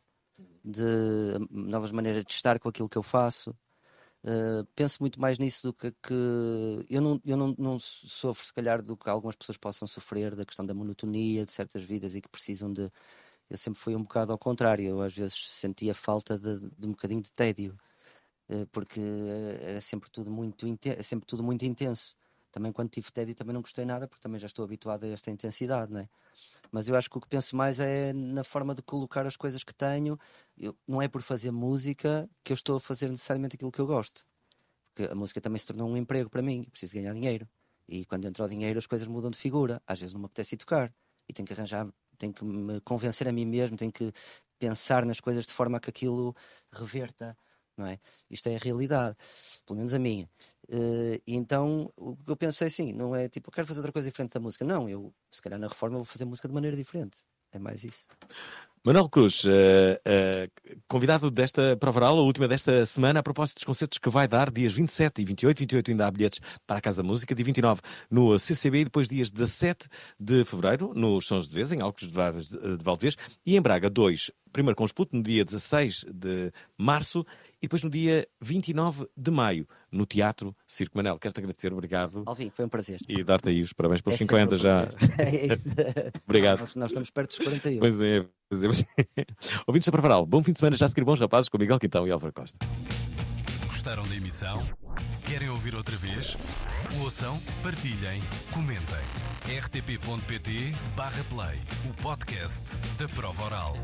[0.63, 0.81] de
[1.49, 3.55] novas maneiras de estar com aquilo que eu faço.
[4.27, 6.13] Uh, penso muito mais nisso do que, que
[6.89, 10.43] eu, não, eu não, não sofro, se calhar, do que algumas pessoas possam sofrer, da
[10.45, 12.91] questão da monotonia de certas vidas e que precisam de.
[13.49, 16.91] Eu sempre fui um bocado ao contrário, eu às vezes sentia falta de, de um
[16.91, 17.77] bocadinho de tédio.
[18.49, 22.15] Eh, porque eh, era sempre tudo muito intenso, sempre tudo muito intenso.
[22.51, 25.31] Também quando tive tédio também não gostei nada, porque também já estou habituado a esta
[25.31, 26.09] intensidade, não é?
[26.71, 29.63] Mas eu acho que o que penso mais é na forma de colocar as coisas
[29.63, 30.17] que tenho.
[30.57, 33.87] Eu, não é por fazer música que eu estou a fazer necessariamente aquilo que eu
[33.87, 34.25] gosto.
[34.93, 37.47] Porque a música também se tornou um emprego para mim, preciso ganhar dinheiro.
[37.87, 39.81] E quando entra o dinheiro as coisas mudam de figura.
[39.87, 40.93] Às vezes não me apetece ir tocar.
[41.27, 44.11] E tenho que arranjar, tenho que me convencer a mim mesmo, tenho que
[44.59, 46.35] pensar nas coisas de forma que aquilo
[46.71, 47.37] reverta
[47.77, 47.99] não é?
[48.29, 49.15] Isto é a realidade,
[49.65, 50.29] pelo menos a minha.
[50.69, 53.91] Uh, então o que eu penso é assim: não é tipo, eu quero fazer outra
[53.91, 54.65] coisa diferente da música.
[54.65, 57.19] Não, eu se calhar na reforma vou fazer música de maneira diferente.
[57.51, 58.07] É mais isso.
[58.85, 63.63] Manuel Cruz, uh, uh, convidado desta prova oral, a última desta semana, a propósito dos
[63.63, 65.57] concertos que vai dar dias 27 e 28.
[65.57, 69.07] 28 ainda há bilhetes para a Casa da Música, dia 29 no CCB e depois
[69.07, 69.87] dias 17
[70.19, 72.13] de fevereiro nos Sons de Vez, em Alcos de
[72.83, 77.25] Valdevez, e em Braga 2, primeiro com o Sput, no dia 16 de março
[77.65, 81.17] e depois no dia 29 de maio, no Teatro Circo Manel.
[81.17, 82.21] Quero-te agradecer, obrigado.
[82.27, 82.99] Alvin, foi um prazer.
[83.09, 84.87] E dar-te aí os parabéns pelos é 50 já.
[85.17, 85.69] É isso.
[86.27, 86.59] obrigado.
[86.59, 87.79] Nós, nós, estamos perto dos 41.
[87.79, 88.23] Pois é.
[88.47, 88.67] Pois é.
[89.65, 92.11] Ouvintes da bom fim de semana já a seguir bons rapazes com Miguel Quintão e
[92.11, 92.59] Álvaro Costa.
[93.65, 94.69] Gostaram da emissão?
[95.25, 96.37] Querem ouvir outra vez?
[97.01, 98.85] Ouçam, partilhem, comentem.
[99.59, 101.59] rtp.pt/play
[101.89, 102.61] o podcast
[102.99, 103.75] da prova oral.